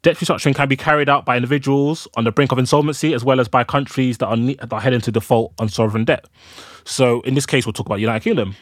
Debt 0.00 0.16
restructuring 0.16 0.54
can 0.54 0.68
be 0.68 0.76
carried 0.76 1.10
out 1.10 1.26
by 1.26 1.36
individuals 1.36 2.08
on 2.16 2.24
the 2.24 2.32
brink 2.32 2.50
of 2.50 2.58
insolvency, 2.58 3.12
as 3.12 3.22
well 3.22 3.38
as 3.38 3.46
by 3.46 3.62
countries 3.62 4.16
that 4.16 4.28
are, 4.28 4.38
ne- 4.38 4.54
that 4.54 4.72
are 4.72 4.80
heading 4.80 5.02
to 5.02 5.12
default 5.12 5.52
on 5.58 5.68
sovereign 5.68 6.06
debt. 6.06 6.24
So, 6.86 7.20
in 7.20 7.34
this 7.34 7.44
case, 7.44 7.66
we'll 7.66 7.74
talk 7.74 7.84
about 7.84 7.96
the 7.96 8.00
United 8.00 8.24
Kingdom. 8.24 8.56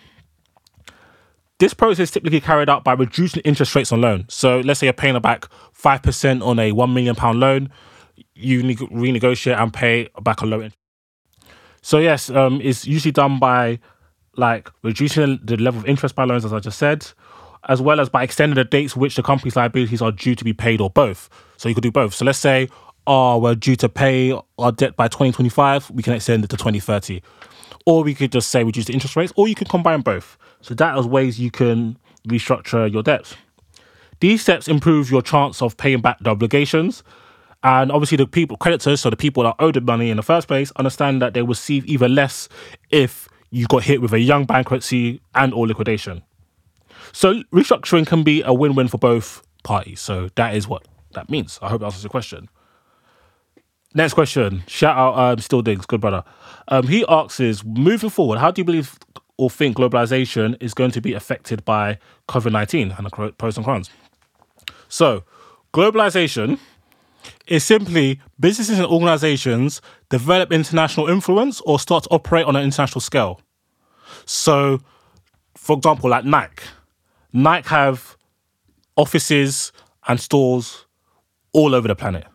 This 1.62 1.74
process 1.74 2.00
is 2.00 2.10
typically 2.10 2.40
carried 2.40 2.68
out 2.68 2.82
by 2.82 2.92
reducing 2.94 3.40
interest 3.44 3.72
rates 3.76 3.92
on 3.92 4.00
loans. 4.00 4.34
So, 4.34 4.58
let's 4.62 4.80
say 4.80 4.86
you're 4.86 4.92
paying 4.92 5.16
back 5.20 5.46
five 5.72 6.02
percent 6.02 6.42
on 6.42 6.58
a 6.58 6.72
one 6.72 6.92
million 6.92 7.14
pound 7.14 7.38
loan, 7.38 7.70
you 8.34 8.64
ne- 8.64 8.74
renegotiate 8.74 9.56
and 9.56 9.72
pay 9.72 10.08
back 10.22 10.40
a 10.40 10.44
low 10.44 10.56
interest. 10.56 10.76
So, 11.80 11.98
yes, 11.98 12.30
um, 12.30 12.60
it's 12.64 12.84
usually 12.84 13.12
done 13.12 13.38
by 13.38 13.78
like 14.36 14.72
reducing 14.82 15.38
the 15.44 15.56
level 15.56 15.78
of 15.78 15.86
interest 15.86 16.16
by 16.16 16.24
loans, 16.24 16.44
as 16.44 16.52
I 16.52 16.58
just 16.58 16.80
said, 16.80 17.06
as 17.68 17.80
well 17.80 18.00
as 18.00 18.08
by 18.08 18.24
extending 18.24 18.56
the 18.56 18.64
dates 18.64 18.96
which 18.96 19.14
the 19.14 19.22
company's 19.22 19.54
liabilities 19.54 20.02
are 20.02 20.10
due 20.10 20.34
to 20.34 20.42
be 20.42 20.52
paid, 20.52 20.80
or 20.80 20.90
both. 20.90 21.30
So 21.58 21.68
you 21.68 21.76
could 21.76 21.84
do 21.84 21.92
both. 21.92 22.12
So 22.12 22.24
let's 22.24 22.40
say, 22.40 22.70
oh, 23.06 23.38
we're 23.38 23.54
due 23.54 23.76
to 23.76 23.88
pay 23.88 24.36
our 24.58 24.72
debt 24.72 24.96
by 24.96 25.06
2025, 25.06 25.92
we 25.92 26.02
can 26.02 26.14
extend 26.14 26.42
it 26.42 26.50
to 26.50 26.56
2030. 26.56 27.22
Or 27.86 28.02
we 28.02 28.14
could 28.14 28.32
just 28.32 28.48
say 28.48 28.64
reduce 28.64 28.86
the 28.86 28.94
interest 28.94 29.14
rates, 29.14 29.32
or 29.36 29.46
you 29.46 29.54
can 29.54 29.68
combine 29.68 30.00
both. 30.00 30.36
So 30.62 30.74
that 30.74 30.96
is 30.98 31.06
ways 31.06 31.38
you 31.38 31.50
can 31.50 31.98
restructure 32.26 32.90
your 32.90 33.02
debts. 33.02 33.36
These 34.20 34.42
steps 34.42 34.68
improve 34.68 35.10
your 35.10 35.22
chance 35.22 35.60
of 35.60 35.76
paying 35.76 36.00
back 36.00 36.18
the 36.20 36.30
obligations. 36.30 37.02
And 37.64 37.92
obviously, 37.92 38.16
the 38.16 38.26
people, 38.26 38.56
creditors, 38.56 39.00
so 39.00 39.10
the 39.10 39.16
people 39.16 39.42
that 39.44 39.56
owed 39.58 39.74
the 39.74 39.80
money 39.80 40.10
in 40.10 40.16
the 40.16 40.22
first 40.22 40.48
place, 40.48 40.72
understand 40.76 41.22
that 41.22 41.34
they 41.34 41.42
receive 41.42 41.84
even 41.86 42.14
less 42.14 42.48
if 42.90 43.28
you 43.50 43.66
got 43.66 43.84
hit 43.84 44.00
with 44.00 44.12
a 44.12 44.18
young 44.18 44.46
bankruptcy 44.46 45.20
and 45.34 45.52
or 45.52 45.66
liquidation. 45.66 46.22
So 47.12 47.42
restructuring 47.52 48.06
can 48.06 48.22
be 48.22 48.42
a 48.42 48.52
win-win 48.52 48.88
for 48.88 48.98
both 48.98 49.42
parties. 49.62 50.00
So 50.00 50.30
that 50.36 50.56
is 50.56 50.66
what 50.66 50.86
that 51.12 51.28
means. 51.28 51.58
I 51.62 51.68
hope 51.68 51.80
that 51.80 51.86
answers 51.86 52.02
your 52.02 52.10
question. 52.10 52.48
Next 53.94 54.14
question. 54.14 54.64
Shout 54.66 54.96
out 54.96 55.18
um, 55.18 55.38
Still 55.38 55.62
Digs, 55.62 55.84
good 55.84 56.00
brother. 56.00 56.24
Um, 56.68 56.86
he 56.86 57.04
asks 57.08 57.40
is 57.40 57.62
moving 57.64 58.10
forward, 58.10 58.38
how 58.38 58.50
do 58.50 58.60
you 58.60 58.64
believe 58.64 58.98
or 59.38 59.50
think 59.50 59.76
globalization 59.76 60.56
is 60.60 60.74
going 60.74 60.90
to 60.92 61.00
be 61.00 61.14
affected 61.14 61.64
by 61.64 61.98
COVID-19 62.28 62.96
and 62.96 63.06
the 63.06 63.32
pros 63.32 63.56
and 63.56 63.66
cons? 63.66 63.90
So 64.88 65.24
globalization 65.72 66.58
is 67.46 67.64
simply 67.64 68.20
businesses 68.38 68.78
and 68.78 68.86
organizations 68.86 69.80
develop 70.08 70.52
international 70.52 71.08
influence 71.08 71.60
or 71.62 71.78
start 71.78 72.04
to 72.04 72.10
operate 72.10 72.46
on 72.46 72.56
an 72.56 72.62
international 72.62 73.00
scale. 73.00 73.40
So, 74.24 74.80
for 75.56 75.76
example, 75.76 76.10
like 76.10 76.24
Nike, 76.24 76.64
Nike 77.32 77.68
have 77.68 78.16
offices 78.96 79.72
and 80.06 80.20
stores 80.20 80.86
all 81.52 81.74
over 81.74 81.88
the 81.88 81.96
planet. 81.96 82.26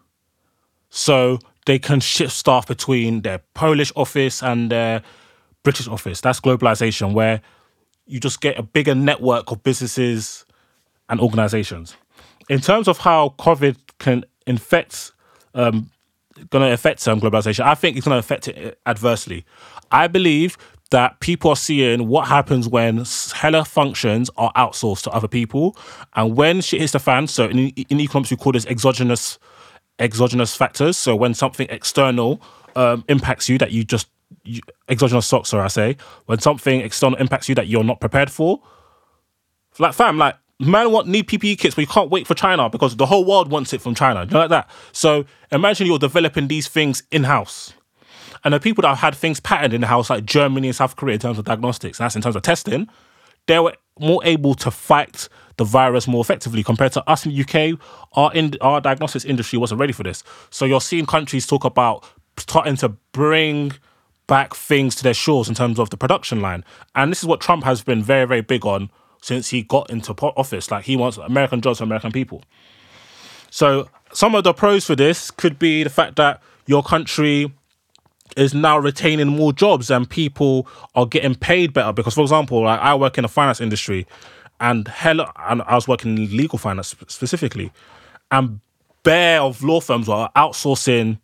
So 0.89 1.39
they 1.65 1.79
can 1.79 1.99
shift 1.99 2.31
staff 2.31 2.67
between 2.67 3.21
their 3.21 3.39
Polish 3.53 3.91
office 3.95 4.41
and 4.41 4.71
their 4.71 5.03
British 5.67 5.89
office. 5.89 6.21
That's 6.21 6.39
globalization, 6.39 7.11
where 7.11 7.41
you 8.05 8.21
just 8.21 8.39
get 8.39 8.57
a 8.57 8.63
bigger 8.63 8.95
network 8.95 9.51
of 9.51 9.63
businesses 9.63 10.45
and 11.09 11.19
organizations. 11.19 11.97
In 12.47 12.61
terms 12.61 12.87
of 12.87 12.99
how 12.99 13.35
COVID 13.37 13.75
can 13.99 14.23
infect, 14.45 15.11
um, 15.53 15.91
going 16.51 16.65
to 16.65 16.71
affect 16.71 17.05
um, 17.05 17.19
globalization, 17.19 17.65
I 17.65 17.75
think 17.75 17.97
it's 17.97 18.05
going 18.07 18.15
to 18.15 18.19
affect 18.19 18.47
it 18.47 18.79
adversely. 18.85 19.43
I 19.91 20.07
believe 20.07 20.57
that 20.91 21.19
people 21.19 21.49
are 21.51 21.57
seeing 21.57 22.07
what 22.07 22.29
happens 22.29 22.69
when 22.69 23.03
hella 23.33 23.65
functions 23.65 24.29
are 24.37 24.53
outsourced 24.53 25.03
to 25.03 25.11
other 25.11 25.27
people, 25.27 25.75
and 26.15 26.37
when 26.37 26.61
shit 26.61 26.79
hits 26.79 26.93
the 26.93 26.99
fan. 26.99 27.27
So 27.27 27.43
in, 27.49 27.59
in 27.89 27.99
economics, 27.99 28.31
we 28.31 28.37
call 28.37 28.53
this 28.53 28.65
exogenous 28.67 29.37
exogenous 29.99 30.55
factors. 30.55 30.95
So 30.95 31.13
when 31.13 31.33
something 31.33 31.67
external 31.69 32.41
um, 32.77 33.03
impacts 33.09 33.49
you 33.49 33.57
that 33.57 33.71
you 33.71 33.83
just 33.83 34.07
exogenous 34.89 35.27
shocks, 35.27 35.53
or 35.53 35.61
I 35.61 35.67
say, 35.67 35.97
when 36.25 36.39
something 36.39 36.81
external 36.81 37.17
impacts 37.19 37.49
you 37.49 37.55
that 37.55 37.67
you're 37.67 37.83
not 37.83 37.99
prepared 37.99 38.31
for. 38.31 38.61
Like 39.79 39.93
fam, 39.93 40.17
like 40.17 40.35
man 40.59 40.91
want 40.91 41.07
need 41.07 41.27
PPE 41.27 41.59
kits, 41.59 41.75
but 41.75 41.81
you 41.81 41.87
can't 41.87 42.09
wait 42.09 42.25
for 42.25 42.33
China 42.33 42.69
because 42.69 42.95
the 42.95 43.05
whole 43.05 43.25
world 43.25 43.49
wants 43.49 43.73
it 43.73 43.81
from 43.81 43.95
China. 43.95 44.23
You 44.23 44.31
know 44.31 44.39
like 44.39 44.49
that. 44.49 44.69
So 44.91 45.25
imagine 45.51 45.87
you're 45.87 45.99
developing 45.99 46.47
these 46.47 46.67
things 46.67 47.03
in 47.11 47.23
house. 47.23 47.73
And 48.43 48.53
the 48.53 48.59
people 48.59 48.83
that 48.83 48.89
have 48.89 48.99
had 48.99 49.15
things 49.15 49.39
patented 49.39 49.73
in 49.73 49.81
the 49.81 49.87
house, 49.87 50.09
like 50.09 50.25
Germany 50.25 50.67
and 50.67 50.75
South 50.75 50.95
Korea, 50.95 51.15
in 51.15 51.19
terms 51.19 51.37
of 51.37 51.45
diagnostics, 51.45 51.99
and 51.99 52.05
that's 52.05 52.15
in 52.15 52.21
terms 52.21 52.35
of 52.35 52.43
testing, 52.43 52.87
they 53.47 53.59
were 53.59 53.75
more 53.99 54.21
able 54.23 54.53
to 54.55 54.71
fight 54.71 55.27
the 55.57 55.63
virus 55.63 56.07
more 56.07 56.21
effectively 56.21 56.63
compared 56.63 56.91
to 56.93 57.09
us 57.09 57.25
in 57.25 57.33
the 57.33 57.41
UK. 57.41 57.79
Our 58.13 58.33
in, 58.33 58.55
our 58.61 58.79
diagnostics 58.79 59.25
industry 59.25 59.57
wasn't 59.57 59.79
ready 59.79 59.93
for 59.93 60.03
this. 60.03 60.23
So 60.49 60.65
you're 60.65 60.81
seeing 60.81 61.05
countries 61.05 61.47
talk 61.47 61.65
about 61.65 62.05
starting 62.37 62.75
to 62.77 62.89
bring 63.11 63.73
back 64.27 64.53
things 64.53 64.95
to 64.95 65.03
their 65.03 65.13
shores 65.13 65.49
in 65.49 65.55
terms 65.55 65.79
of 65.79 65.89
the 65.89 65.97
production 65.97 66.41
line. 66.41 66.63
And 66.95 67.11
this 67.11 67.19
is 67.19 67.25
what 67.25 67.41
Trump 67.41 67.63
has 67.63 67.81
been 67.81 68.03
very, 68.03 68.25
very 68.25 68.41
big 68.41 68.65
on 68.65 68.89
since 69.21 69.49
he 69.49 69.63
got 69.63 69.89
into 69.89 70.11
office. 70.11 70.69
Like 70.69 70.85
he 70.85 70.95
wants 70.95 71.17
American 71.17 71.61
jobs 71.61 71.79
for 71.79 71.85
American 71.85 72.11
people. 72.11 72.43
So 73.49 73.89
some 74.13 74.35
of 74.35 74.43
the 74.43 74.53
pros 74.53 74.85
for 74.85 74.95
this 74.95 75.31
could 75.31 75.57
be 75.57 75.83
the 75.83 75.89
fact 75.89 76.17
that 76.17 76.41
your 76.65 76.83
country 76.83 77.51
is 78.35 78.53
now 78.53 78.77
retaining 78.77 79.27
more 79.27 79.53
jobs 79.53 79.89
and 79.89 80.09
people 80.09 80.67
are 80.95 81.05
getting 81.05 81.33
paid 81.33 81.73
better. 81.73 81.93
Because, 81.93 82.13
for 82.13 82.21
example, 82.21 82.63
like 82.63 82.79
I 82.79 82.93
work 82.93 83.17
in 83.17 83.21
the 83.23 83.29
finance 83.29 83.61
industry, 83.61 84.05
and 84.59 84.87
hell, 84.87 85.31
and 85.37 85.61
I 85.61 85.75
was 85.75 85.87
working 85.87 86.17
in 86.17 86.35
legal 86.35 86.57
finance 86.57 86.95
specifically, 87.07 87.71
and 88.31 88.59
bare 89.03 89.41
of 89.41 89.63
law 89.63 89.79
firms 89.79 90.09
are 90.09 90.31
outsourcing 90.35 91.19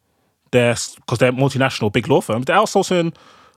their 0.54 0.76
because 0.96 1.20
they're 1.20 1.34
multinational 1.34 1.92
big 1.92 2.08
law 2.08 2.22
firms. 2.22 2.46
They're 2.46 2.56
outsourcing 2.56 3.14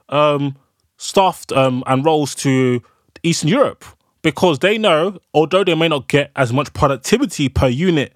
um, 0.09 0.57
staff 0.97 1.45
um, 1.55 1.83
and 1.87 2.03
roles 2.03 2.35
to 2.35 2.81
Eastern 3.23 3.47
Europe 3.47 3.85
because 4.21 4.59
they 4.59 4.77
know, 4.77 5.17
although 5.33 5.63
they 5.63 5.75
may 5.75 5.87
not 5.87 6.09
get 6.09 6.31
as 6.35 6.51
much 6.51 6.73
productivity 6.73 7.47
per 7.47 7.67
unit 7.67 8.13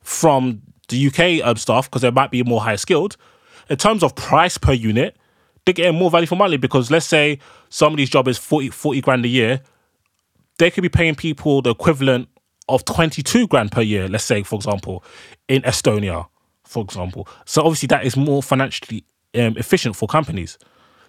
from 0.00 0.62
the 0.88 1.06
UK 1.06 1.46
um, 1.46 1.56
staff 1.56 1.88
because 1.88 2.02
they 2.02 2.10
might 2.10 2.32
be 2.32 2.42
more 2.42 2.60
high 2.60 2.76
skilled, 2.76 3.16
in 3.70 3.76
terms 3.76 4.02
of 4.02 4.16
price 4.16 4.58
per 4.58 4.72
unit, 4.72 5.16
they're 5.64 5.72
getting 5.72 5.96
more 5.96 6.10
value 6.10 6.26
for 6.26 6.34
money 6.34 6.56
because 6.56 6.90
let's 6.90 7.06
say 7.06 7.38
somebody's 7.68 8.10
job 8.10 8.26
is 8.26 8.36
40, 8.38 8.70
40 8.70 9.00
grand 9.00 9.24
a 9.24 9.28
year, 9.28 9.60
they 10.58 10.70
could 10.70 10.82
be 10.82 10.88
paying 10.88 11.14
people 11.14 11.62
the 11.62 11.70
equivalent 11.70 12.28
of 12.68 12.84
22 12.84 13.46
grand 13.48 13.70
per 13.70 13.82
year, 13.82 14.08
let's 14.08 14.24
say, 14.24 14.42
for 14.42 14.56
example, 14.56 15.04
in 15.48 15.62
Estonia, 15.62 16.26
for 16.72 16.82
example. 16.82 17.28
So 17.44 17.62
obviously 17.62 17.86
that 17.88 18.04
is 18.04 18.16
more 18.16 18.42
financially 18.42 19.04
um, 19.34 19.56
efficient 19.56 19.96
for 19.96 20.08
companies. 20.08 20.58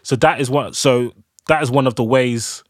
So 0.03 0.15
that 0.17 0.39
is 0.39 0.49
what, 0.49 0.75
so 0.75 1.13
that 1.47 1.63
is 1.63 1.71
one 1.71 1.87
of 1.87 1.95
the 1.95 2.03
ways 2.03 2.63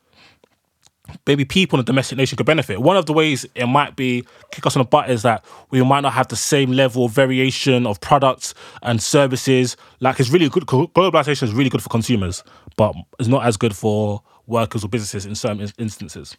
maybe 1.27 1.45
people 1.45 1.77
in 1.77 1.85
the 1.85 1.89
domestic 1.89 2.17
nation 2.17 2.37
could 2.37 2.45
benefit. 2.45 2.81
One 2.81 2.95
of 2.95 3.05
the 3.05 3.13
ways 3.13 3.45
it 3.55 3.65
might 3.65 3.95
be 3.95 4.25
kick 4.51 4.65
us 4.65 4.75
on 4.75 4.81
the 4.81 4.87
butt 4.87 5.09
is 5.09 5.21
that 5.23 5.43
we 5.69 5.83
might 5.83 6.01
not 6.01 6.13
have 6.13 6.27
the 6.29 6.35
same 6.35 6.71
level 6.71 7.05
of 7.05 7.11
variation 7.11 7.85
of 7.85 7.99
products 7.99 8.53
and 8.81 9.01
services. 9.01 9.75
Like 9.99 10.19
it's 10.19 10.29
really 10.29 10.49
good. 10.49 10.65
Globalization 10.65 11.43
is 11.43 11.53
really 11.53 11.69
good 11.69 11.81
for 11.81 11.89
consumers, 11.89 12.43
but 12.77 12.95
it's 13.19 13.27
not 13.27 13.45
as 13.45 13.57
good 13.57 13.75
for 13.75 14.21
workers 14.47 14.83
or 14.83 14.87
businesses 14.87 15.25
in 15.25 15.35
certain 15.35 15.67
instances. 15.77 16.37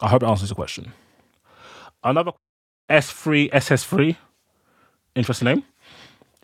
I 0.00 0.08
hope 0.08 0.20
that 0.20 0.28
answers 0.28 0.48
the 0.48 0.54
question. 0.54 0.92
Another 2.02 2.32
S3, 2.90 3.50
SS3, 3.50 4.16
interesting 5.14 5.46
name. 5.46 5.62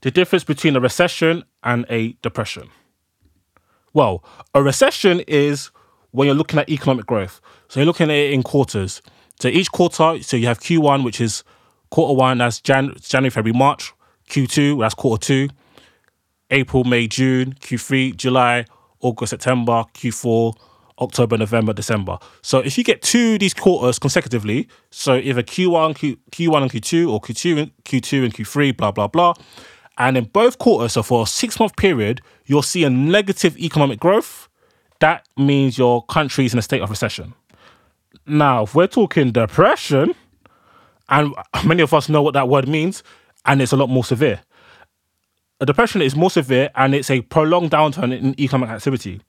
The 0.03 0.11
difference 0.11 0.45
between 0.45 0.77
a 0.77 0.81
recession 0.81 1.45
and 1.63 1.85
a 1.91 2.13
depression. 2.23 2.71
Well, 3.93 4.25
a 4.55 4.63
recession 4.63 5.21
is 5.21 5.71
when 6.13 6.27
you're 6.27 6.35
looking 6.35 6.59
at 6.59 6.69
economic 6.69 7.07
growth. 7.07 7.41
So 7.69 7.81
you're 7.81 7.87
looking 7.87 8.11
at 8.11 8.17
it 8.17 8.33
in 8.33 8.43
quarters. 8.43 9.03
So 9.41 9.49
each 9.49 9.71
quarter, 9.73 10.23
so 10.23 10.37
you 10.37 10.47
have 10.47 10.61
Q1, 10.61 11.05
which 11.05 11.21
is 11.21 11.45
quarter 11.91 12.15
one, 12.15 12.39
that's 12.39 12.61
Jan- 12.61 12.95
January, 13.01 13.31
February, 13.31 13.59
March. 13.59 13.93
Q2, 14.31 14.81
that's 14.81 14.95
quarter 14.95 15.21
two, 15.21 15.49
April, 16.51 16.85
May, 16.85 17.07
June, 17.09 17.55
Q3, 17.55 18.17
July, 18.17 18.65
August, 19.01 19.31
September, 19.31 19.85
Q4, 19.95 20.55
October, 21.01 21.37
November, 21.37 21.73
December. 21.73 22.19
So 22.43 22.59
if 22.59 22.77
you 22.77 22.85
get 22.85 23.03
two 23.03 23.35
of 23.35 23.41
these 23.41 23.55
quarters 23.55 23.99
consecutively, 23.99 24.69
so 24.91 25.17
either 25.17 25.43
Q1, 25.43 25.97
Q, 25.97 26.17
Q1 26.31 26.63
and 26.63 26.71
Q2, 26.71 27.11
or 27.11 27.21
Q2 27.21 27.59
and 27.59 27.71
Q2 27.85 28.25
and 28.25 28.35
Q3, 28.35 28.77
blah 28.77 28.91
blah 28.91 29.09
blah, 29.09 29.35
and 29.99 30.17
in 30.17 30.25
both 30.25 30.59
quarters, 30.59 30.93
so 30.93 31.03
for 31.03 31.25
a 31.25 31.27
six 31.27 31.59
month 31.61 31.77
period, 31.77 32.21
you'll 32.47 32.63
see 32.63 32.85
a 32.85 32.91
negative 32.91 33.57
economic 33.59 34.01
growth. 34.01 34.49
That 35.01 35.27
means 35.37 35.79
your 35.79 36.05
country 36.07 36.47
is 36.47 36.53
in 36.53 36.59
a 36.59 36.63
state 36.63 36.83
of 36.83 36.91
recession. 36.91 37.35
Now, 38.27 38.65
if 38.65 38.75
we're 38.75 38.87
talking 38.87 39.33
depression, 39.33 40.15
and 41.09 41.35
many 41.65 41.83
of 41.83 41.93
us 41.93 42.09
know 42.09 42.23
what 42.23 42.35
that 42.35 42.49
word 42.49 42.69
means, 42.69 43.03
and 43.45 43.61
it's 43.61 43.73
a 43.73 43.77
lot 43.77 43.89
more 43.89 44.05
severe. 44.05 44.41
A 45.61 45.67
depression 45.67 46.01
is 46.01 46.17
more 46.17 46.31
severe 46.31 46.71
and 46.75 46.95
it's 46.95 47.11
a 47.11 47.21
prolonged 47.21 47.71
downturn 47.71 48.19
in 48.19 48.39
economic 48.41 48.71
activity. 48.71 49.21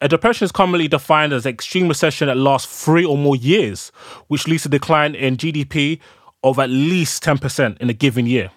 A 0.00 0.08
depression 0.08 0.44
is 0.44 0.52
commonly 0.52 0.86
defined 0.86 1.32
as 1.32 1.44
extreme 1.44 1.88
recession 1.88 2.28
that 2.28 2.36
lasts 2.36 2.84
three 2.84 3.04
or 3.04 3.18
more 3.18 3.34
years, 3.34 3.90
which 4.28 4.46
leads 4.46 4.62
to 4.62 4.68
decline 4.68 5.14
in 5.14 5.36
GDP 5.36 5.98
of 6.44 6.58
at 6.58 6.70
least 6.70 7.24
10% 7.24 7.78
in 7.78 7.90
a 7.90 7.92
given 7.92 8.26
year. 8.26 8.50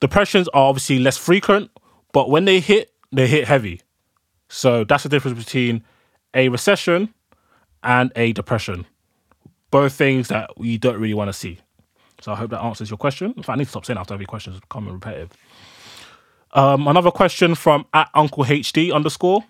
Depressions 0.00 0.48
are 0.48 0.64
obviously 0.64 0.98
less 0.98 1.18
frequent, 1.18 1.70
but 2.12 2.30
when 2.30 2.46
they 2.46 2.60
hit, 2.60 2.92
they 3.12 3.26
hit 3.26 3.46
heavy. 3.46 3.82
So 4.48 4.84
that's 4.84 5.02
the 5.02 5.08
difference 5.08 5.38
between 5.44 5.84
a 6.34 6.48
recession 6.48 7.12
and 7.82 8.10
a 8.16 8.32
depression. 8.32 8.86
Both 9.70 9.92
things 9.92 10.28
that 10.28 10.58
we 10.58 10.78
don't 10.78 10.98
really 10.98 11.14
want 11.14 11.28
to 11.28 11.32
see. 11.32 11.60
So 12.20 12.32
I 12.32 12.36
hope 12.36 12.50
that 12.50 12.60
answers 12.62 12.88
your 12.88 12.98
question. 12.98 13.34
In 13.36 13.42
fact, 13.42 13.50
I 13.50 13.56
need 13.56 13.64
to 13.64 13.70
stop 13.70 13.84
saying 13.84 13.98
after 13.98 14.14
every 14.14 14.26
question 14.26 14.54
is 14.54 14.60
becoming 14.60 14.94
repetitive. 14.94 15.30
Um, 16.52 16.86
another 16.86 17.10
question 17.10 17.54
from 17.54 17.86
at 17.94 18.10
Uncle 18.14 18.44
HD 18.44 18.92
underscore. 18.92 19.44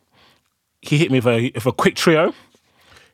He 0.81 0.99
hit 0.99 1.11
me 1.11 1.19
with 1.19 1.27
a, 1.27 1.53
with 1.55 1.67
a 1.67 1.73
quick 1.73 1.97
trio. 1.97 2.35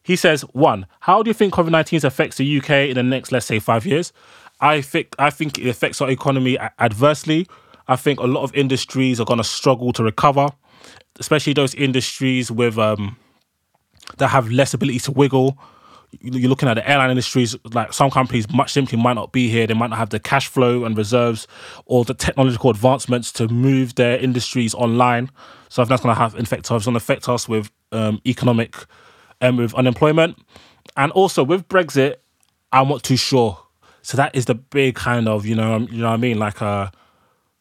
He 0.03 0.17
says, 0.17 0.43
one, 0.53 0.87
how 1.01 1.23
do 1.23 1.29
you 1.29 1.35
think 1.35 1.55
COVID 1.55 1.71
19 1.71 2.01
affects 2.05 2.37
the 2.39 2.59
UK 2.59 2.71
in 2.71 2.95
the 2.95 3.03
next, 3.03 3.31
let's 3.33 3.47
say, 3.47 3.59
five 3.59 3.85
years? 3.85 4.13
I 4.61 4.81
think 4.81 5.15
I 5.19 5.31
think 5.31 5.59
it 5.59 5.69
affects 5.69 6.01
our 6.01 6.11
economy 6.11 6.59
adversely. 6.79 7.47
I 7.87 7.97
think 7.97 8.21
a 8.21 8.27
lot 8.27 8.43
of 8.43 8.55
industries 8.55 9.21
are 9.21 9.25
going 9.25 9.39
to 9.39 9.45
struggle 9.45 9.93
to 9.95 10.03
recover, 10.03 10.49
especially 11.19 11.53
those 11.53 11.75
industries 11.75 12.51
with 12.51 12.79
um, 12.79 13.17
that 14.19 14.29
have 14.29 14.51
less 14.51 14.75
ability 14.75 15.01
to 15.01 15.13
wiggle. 15.13 15.59
You're 16.21 16.49
looking 16.49 16.69
at 16.69 16.75
the 16.75 16.89
airline 16.89 17.11
industries, 17.11 17.55
like 17.73 17.93
some 17.93 18.11
companies 18.11 18.51
much 18.51 18.73
simply 18.73 18.99
might 18.99 19.15
not 19.15 19.31
be 19.31 19.49
here. 19.49 19.67
They 19.67 19.75
might 19.75 19.91
not 19.91 19.99
have 19.99 20.11
the 20.11 20.19
cash 20.19 20.49
flow 20.49 20.85
and 20.85 20.97
reserves 20.97 21.47
or 21.85 22.05
the 22.05 22.15
technological 22.15 22.71
advancements 22.71 23.31
to 23.33 23.49
move 23.49 23.95
their 23.97 24.19
industries 24.19 24.75
online. 24.75 25.31
So 25.69 25.85
that's 25.85 26.03
going 26.03 26.15
to 26.15 26.21
have 26.21 26.35
effect 26.35 26.71
us, 26.71 26.77
it's 26.77 26.87
going 26.87 26.95
to 26.95 26.97
affect 26.97 27.29
us 27.29 27.49
with 27.49 27.71
um, 27.93 28.21
economic 28.27 28.75
and 29.41 29.51
um, 29.51 29.57
with 29.59 29.75
unemployment. 29.75 30.39
And 30.97 31.13
also 31.13 31.45
with 31.45 31.69
Brexit, 31.69 32.17
I'm 32.73 32.89
not 32.89 33.03
too 33.03 33.17
sure. 33.17 33.59
So 34.03 34.17
that 34.17 34.35
is 34.35 34.47
the 34.47 34.55
big 34.55 34.95
kind 34.95 35.29
of, 35.29 35.45
you 35.45 35.55
know, 35.55 35.79
you 35.79 35.99
know 35.99 36.09
what 36.09 36.15
I 36.15 36.17
mean? 36.17 36.39
Like, 36.39 36.63
uh, 36.63 36.91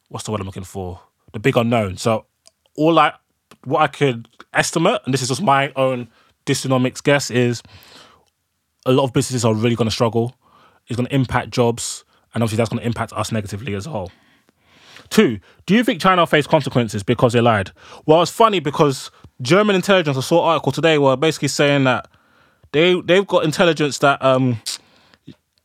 what's 0.08 0.24
the 0.24 0.32
word 0.32 0.40
I'm 0.40 0.46
looking 0.46 0.64
for? 0.64 1.00
The 1.32 1.38
big 1.38 1.56
unknown. 1.56 1.98
So 1.98 2.24
all 2.76 2.98
I, 2.98 3.12
what 3.64 3.82
I 3.82 3.86
could 3.88 4.28
estimate, 4.54 5.02
and 5.04 5.12
this 5.12 5.20
is 5.20 5.28
just 5.28 5.42
my 5.42 5.72
own 5.76 6.08
Dysonomics 6.46 7.02
guess, 7.02 7.30
is 7.30 7.62
a 8.88 8.92
lot 8.92 9.04
of 9.04 9.12
businesses 9.12 9.44
are 9.44 9.54
really 9.54 9.76
going 9.76 9.88
to 9.88 9.94
struggle. 9.94 10.34
It's 10.88 10.96
going 10.96 11.06
to 11.06 11.14
impact 11.14 11.50
jobs, 11.50 12.04
and 12.34 12.42
obviously 12.42 12.56
that's 12.56 12.70
going 12.70 12.80
to 12.80 12.86
impact 12.86 13.12
us 13.12 13.30
negatively 13.30 13.74
as 13.74 13.86
a 13.86 13.90
whole. 13.90 14.10
Two, 15.10 15.38
do 15.66 15.74
you 15.74 15.84
think 15.84 16.00
China 16.00 16.26
faced 16.26 16.48
consequences 16.48 17.02
because 17.02 17.34
they 17.34 17.40
lied? 17.40 17.70
Well, 18.06 18.22
it's 18.22 18.30
funny 18.30 18.60
because 18.60 19.10
German 19.40 19.76
intelligence, 19.76 20.16
I 20.16 20.20
saw 20.20 20.42
an 20.42 20.48
article 20.50 20.72
today 20.72 20.98
were 20.98 21.16
basically 21.16 21.48
saying 21.48 21.84
that 21.84 22.08
they 22.72 23.00
they've 23.02 23.26
got 23.26 23.44
intelligence 23.44 23.98
that 23.98 24.22
um 24.22 24.60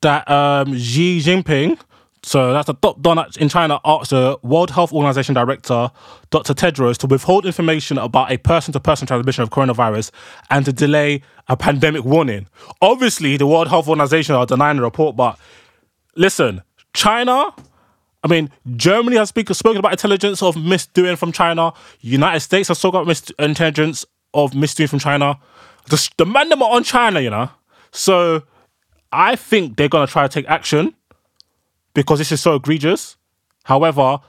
that 0.01 0.29
um 0.29 0.77
Xi 0.77 1.19
Jinping, 1.19 1.79
so 2.23 2.53
that's 2.53 2.67
the 2.67 2.73
top 2.73 3.01
don 3.01 3.23
in 3.37 3.49
China, 3.49 3.81
asked 3.83 4.11
the 4.11 4.39
World 4.43 4.71
Health 4.71 4.93
Organization 4.93 5.35
director, 5.35 5.91
Dr. 6.29 6.53
Tedros, 6.53 6.97
to 6.99 7.07
withhold 7.07 7.45
information 7.45 7.97
about 7.97 8.31
a 8.31 8.37
person-to-person 8.37 9.07
transmission 9.07 9.43
of 9.43 9.49
coronavirus 9.49 10.09
and 10.49 10.63
to 10.63 10.71
delay 10.71 11.21
a 11.49 11.57
pandemic 11.57 12.05
warning. 12.05 12.47
Obviously, 12.81 13.35
the 13.35 13.45
World 13.45 13.67
Health 13.67 13.89
Organization 13.89 14.35
are 14.35 14.45
denying 14.45 14.77
the 14.77 14.83
report, 14.83 15.17
but 15.17 15.37
listen, 16.15 16.61
China. 16.93 17.53
I 18.23 18.29
mean, 18.29 18.49
Germany 18.77 19.17
has 19.17 19.27
speak, 19.27 19.49
spoken 19.49 19.79
about 19.79 19.91
intelligence 19.91 20.41
of 20.41 20.55
misdoing 20.55 21.17
from 21.17 21.33
China. 21.33 21.73
United 21.99 22.39
States 22.39 22.69
has 22.69 22.77
spoken 22.77 23.01
about 23.01 23.07
mis- 23.07 23.33
intelligence 23.37 24.05
of 24.33 24.53
misdoing 24.53 24.87
from 24.87 24.99
China. 24.99 25.37
The, 25.89 26.09
the 26.15 26.25
man 26.25 26.47
them 26.47 26.63
are 26.63 26.71
on 26.71 26.85
China, 26.85 27.19
you 27.19 27.29
know. 27.29 27.49
So 27.91 28.43
I 29.11 29.35
think 29.35 29.75
they're 29.75 29.89
gonna 29.89 30.07
try 30.07 30.25
to 30.25 30.29
take 30.29 30.49
action 30.49 30.95
because 31.93 32.19
this 32.19 32.31
is 32.31 32.41
so 32.41 32.55
egregious. 32.55 33.17
However, 33.63 34.19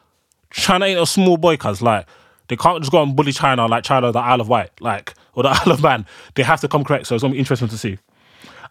China 0.51 0.85
ain't 0.85 1.01
a 1.01 1.07
small 1.07 1.37
boy, 1.37 1.57
cuz 1.57 1.83
like 1.83 2.07
they 2.49 2.57
can't 2.57 2.81
just 2.81 2.93
go 2.93 3.03
and 3.03 3.17
bully 3.17 3.33
China 3.33 3.67
like 3.67 3.85
China, 3.85 4.13
the 4.13 4.19
Isle 4.19 4.41
of 4.41 4.49
Wight, 4.49 4.71
like 4.81 5.15
or 5.35 5.43
the 5.43 5.49
Isle 5.67 5.73
of 5.73 5.83
Man. 5.83 6.07
They 6.35 6.43
have 6.43 6.61
to 6.61 6.69
come 6.69 6.85
correct. 6.85 7.07
So 7.07 7.15
it's 7.15 7.23
gonna 7.23 7.33
be 7.33 7.39
interesting 7.39 7.69
to 7.69 7.79
see. 7.79 7.99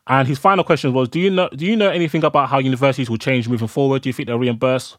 And 0.08 0.27
his 0.27 0.38
final 0.38 0.63
question 0.63 0.93
was: 0.93 1.10
Do 1.10 1.19
you 1.19 1.29
know 1.29 1.49
Do 1.49 1.65
you 1.65 1.75
know 1.75 1.89
anything 1.89 2.23
about 2.23 2.49
how 2.49 2.60
universities 2.60 3.10
will 3.10 3.17
change 3.17 3.47
moving 3.47 3.67
forward? 3.67 4.01
Do 4.01 4.10
you 4.10 4.13
think 4.13 4.27
they'll 4.27 4.39
reimburse 4.39 4.97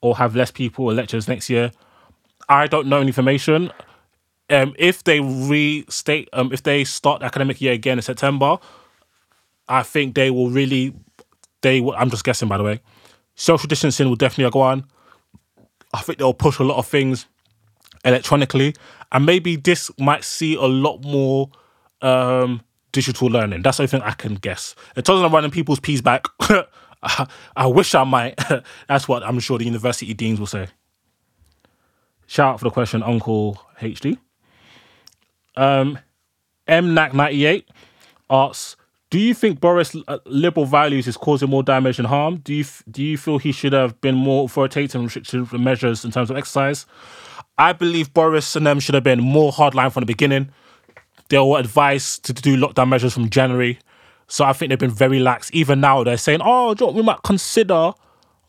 or 0.00 0.16
have 0.16 0.36
less 0.36 0.50
people 0.50 0.86
or 0.86 0.94
lectures 0.94 1.28
next 1.28 1.50
year? 1.50 1.72
I 2.48 2.66
don't 2.66 2.88
know 2.88 2.98
any 2.98 3.08
information. 3.08 3.70
Um, 4.50 4.74
if 4.78 5.02
they 5.04 5.20
restate, 5.20 6.28
um, 6.32 6.52
if 6.52 6.62
they 6.62 6.84
start 6.84 7.20
the 7.20 7.26
academic 7.26 7.60
year 7.60 7.72
again 7.72 7.98
in 7.98 8.02
September, 8.02 8.58
I 9.68 9.82
think 9.82 10.14
they 10.14 10.30
will 10.30 10.50
really. 10.50 10.94
They, 11.62 11.82
I'm 11.92 12.10
just 12.10 12.24
guessing, 12.24 12.48
by 12.48 12.58
the 12.58 12.62
way. 12.62 12.80
Social 13.34 13.66
distancing 13.66 14.08
will 14.08 14.16
definitely 14.16 14.50
go 14.50 14.60
on. 14.60 14.84
I 15.92 16.00
think 16.00 16.18
they'll 16.18 16.34
push 16.34 16.58
a 16.58 16.64
lot 16.64 16.78
of 16.78 16.86
things 16.86 17.26
electronically, 18.04 18.74
and 19.12 19.24
maybe 19.24 19.56
this 19.56 19.90
might 19.98 20.24
see 20.24 20.54
a 20.54 20.62
lot 20.62 21.04
more 21.04 21.50
um, 22.02 22.62
digital 22.92 23.28
learning. 23.28 23.62
That's 23.62 23.78
the 23.78 23.84
only 23.84 23.90
thing 23.90 24.02
I 24.02 24.12
can 24.12 24.34
guess. 24.34 24.74
It 24.96 25.04
doesn't 25.04 25.32
running 25.32 25.50
people's 25.50 25.80
peas 25.80 26.02
back. 26.02 26.26
I, 27.56 27.66
wish 27.66 27.94
I 27.94 28.04
might. 28.04 28.38
That's 28.88 29.06
what 29.06 29.22
I'm 29.22 29.38
sure 29.38 29.58
the 29.58 29.64
university 29.64 30.12
deans 30.14 30.40
will 30.40 30.46
say. 30.46 30.68
Shout 32.26 32.54
out 32.54 32.60
for 32.60 32.64
the 32.64 32.70
question, 32.70 33.02
Uncle 33.02 33.60
HD. 33.80 34.16
Um, 35.56 35.98
MNAC98 36.66 37.64
asks, 38.30 38.76
do 39.14 39.20
you 39.20 39.32
think 39.32 39.60
Boris' 39.60 39.94
uh, 40.08 40.18
liberal 40.26 40.66
values 40.66 41.06
is 41.06 41.16
causing 41.16 41.48
more 41.48 41.62
damage 41.62 41.98
than 41.98 42.06
harm? 42.06 42.38
Do 42.38 42.52
you 42.52 42.64
do 42.90 43.00
you 43.00 43.16
feel 43.16 43.38
he 43.38 43.52
should 43.52 43.72
have 43.72 44.00
been 44.00 44.16
more 44.16 44.46
authoritative 44.46 44.96
and 44.96 45.04
restrictive 45.04 45.52
measures 45.52 46.04
in 46.04 46.10
terms 46.10 46.32
of 46.32 46.36
exercise? 46.36 46.84
I 47.56 47.74
believe 47.74 48.12
Boris 48.12 48.56
and 48.56 48.66
them 48.66 48.80
should 48.80 48.96
have 48.96 49.04
been 49.04 49.20
more 49.20 49.52
hardline 49.52 49.92
from 49.92 50.00
the 50.00 50.06
beginning. 50.06 50.50
They 51.28 51.38
were 51.38 51.60
advised 51.60 52.24
to 52.24 52.32
do 52.32 52.56
lockdown 52.56 52.88
measures 52.88 53.14
from 53.14 53.30
January. 53.30 53.78
So 54.26 54.44
I 54.44 54.52
think 54.52 54.70
they've 54.70 54.78
been 54.80 54.90
very 54.90 55.20
lax. 55.20 55.48
Even 55.52 55.80
now, 55.80 56.02
they're 56.02 56.16
saying, 56.16 56.40
oh, 56.42 56.74
we 56.90 57.02
might 57.02 57.22
consider 57.22 57.92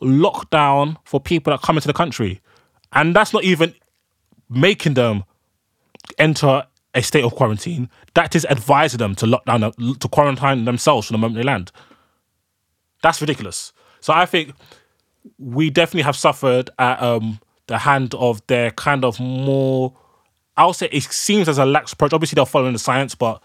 lockdown 0.02 0.96
for 1.04 1.20
people 1.20 1.52
that 1.52 1.62
come 1.62 1.76
into 1.76 1.86
the 1.86 1.94
country. 1.94 2.40
And 2.92 3.14
that's 3.14 3.32
not 3.32 3.44
even 3.44 3.72
making 4.50 4.94
them 4.94 5.22
enter 6.18 6.66
a 6.96 7.02
state 7.02 7.24
of 7.24 7.34
quarantine. 7.34 7.90
That 8.14 8.34
is 8.34 8.44
advising 8.46 8.98
them 8.98 9.14
to 9.16 9.26
lock 9.26 9.44
down, 9.44 9.60
to 9.60 10.08
quarantine 10.08 10.64
themselves 10.64 11.06
from 11.06 11.14
the 11.14 11.18
moment 11.18 11.36
they 11.36 11.44
land. 11.44 11.70
That's 13.02 13.20
ridiculous. 13.20 13.72
So 14.00 14.12
I 14.12 14.26
think 14.26 14.54
we 15.38 15.70
definitely 15.70 16.02
have 16.02 16.16
suffered 16.16 16.70
at 16.78 17.00
um, 17.02 17.40
the 17.66 17.78
hand 17.78 18.14
of 18.14 18.44
their 18.46 18.70
kind 18.72 19.04
of 19.04 19.20
more. 19.20 19.92
I'll 20.56 20.72
say 20.72 20.88
it 20.90 21.02
seems 21.04 21.48
as 21.48 21.58
a 21.58 21.66
lax 21.66 21.92
approach. 21.92 22.12
Obviously, 22.12 22.36
they're 22.36 22.46
following 22.46 22.72
the 22.72 22.78
science, 22.78 23.14
but 23.14 23.42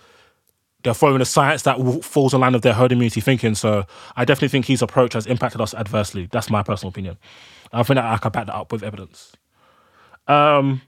they're 0.83 0.93
following 0.93 1.19
the 1.19 1.25
science 1.25 1.63
that 1.63 1.77
falls 2.03 2.33
in 2.33 2.39
line 2.39 2.55
of 2.55 2.61
their 2.61 2.73
herd 2.73 2.91
immunity 2.91 3.21
thinking. 3.21 3.55
So 3.55 3.85
I 4.15 4.25
definitely 4.25 4.49
think 4.49 4.65
his 4.65 4.81
approach 4.81 5.13
has 5.13 5.27
impacted 5.27 5.61
us 5.61 5.73
adversely. 5.73 6.27
That's 6.31 6.49
my 6.49 6.63
personal 6.63 6.89
opinion. 6.89 7.17
I 7.73 7.83
think 7.83 7.99
I 7.99 8.17
can 8.17 8.31
back 8.31 8.47
that 8.47 8.55
up 8.55 8.71
with 8.71 8.83
evidence. 8.83 9.33
Um, 10.27 10.81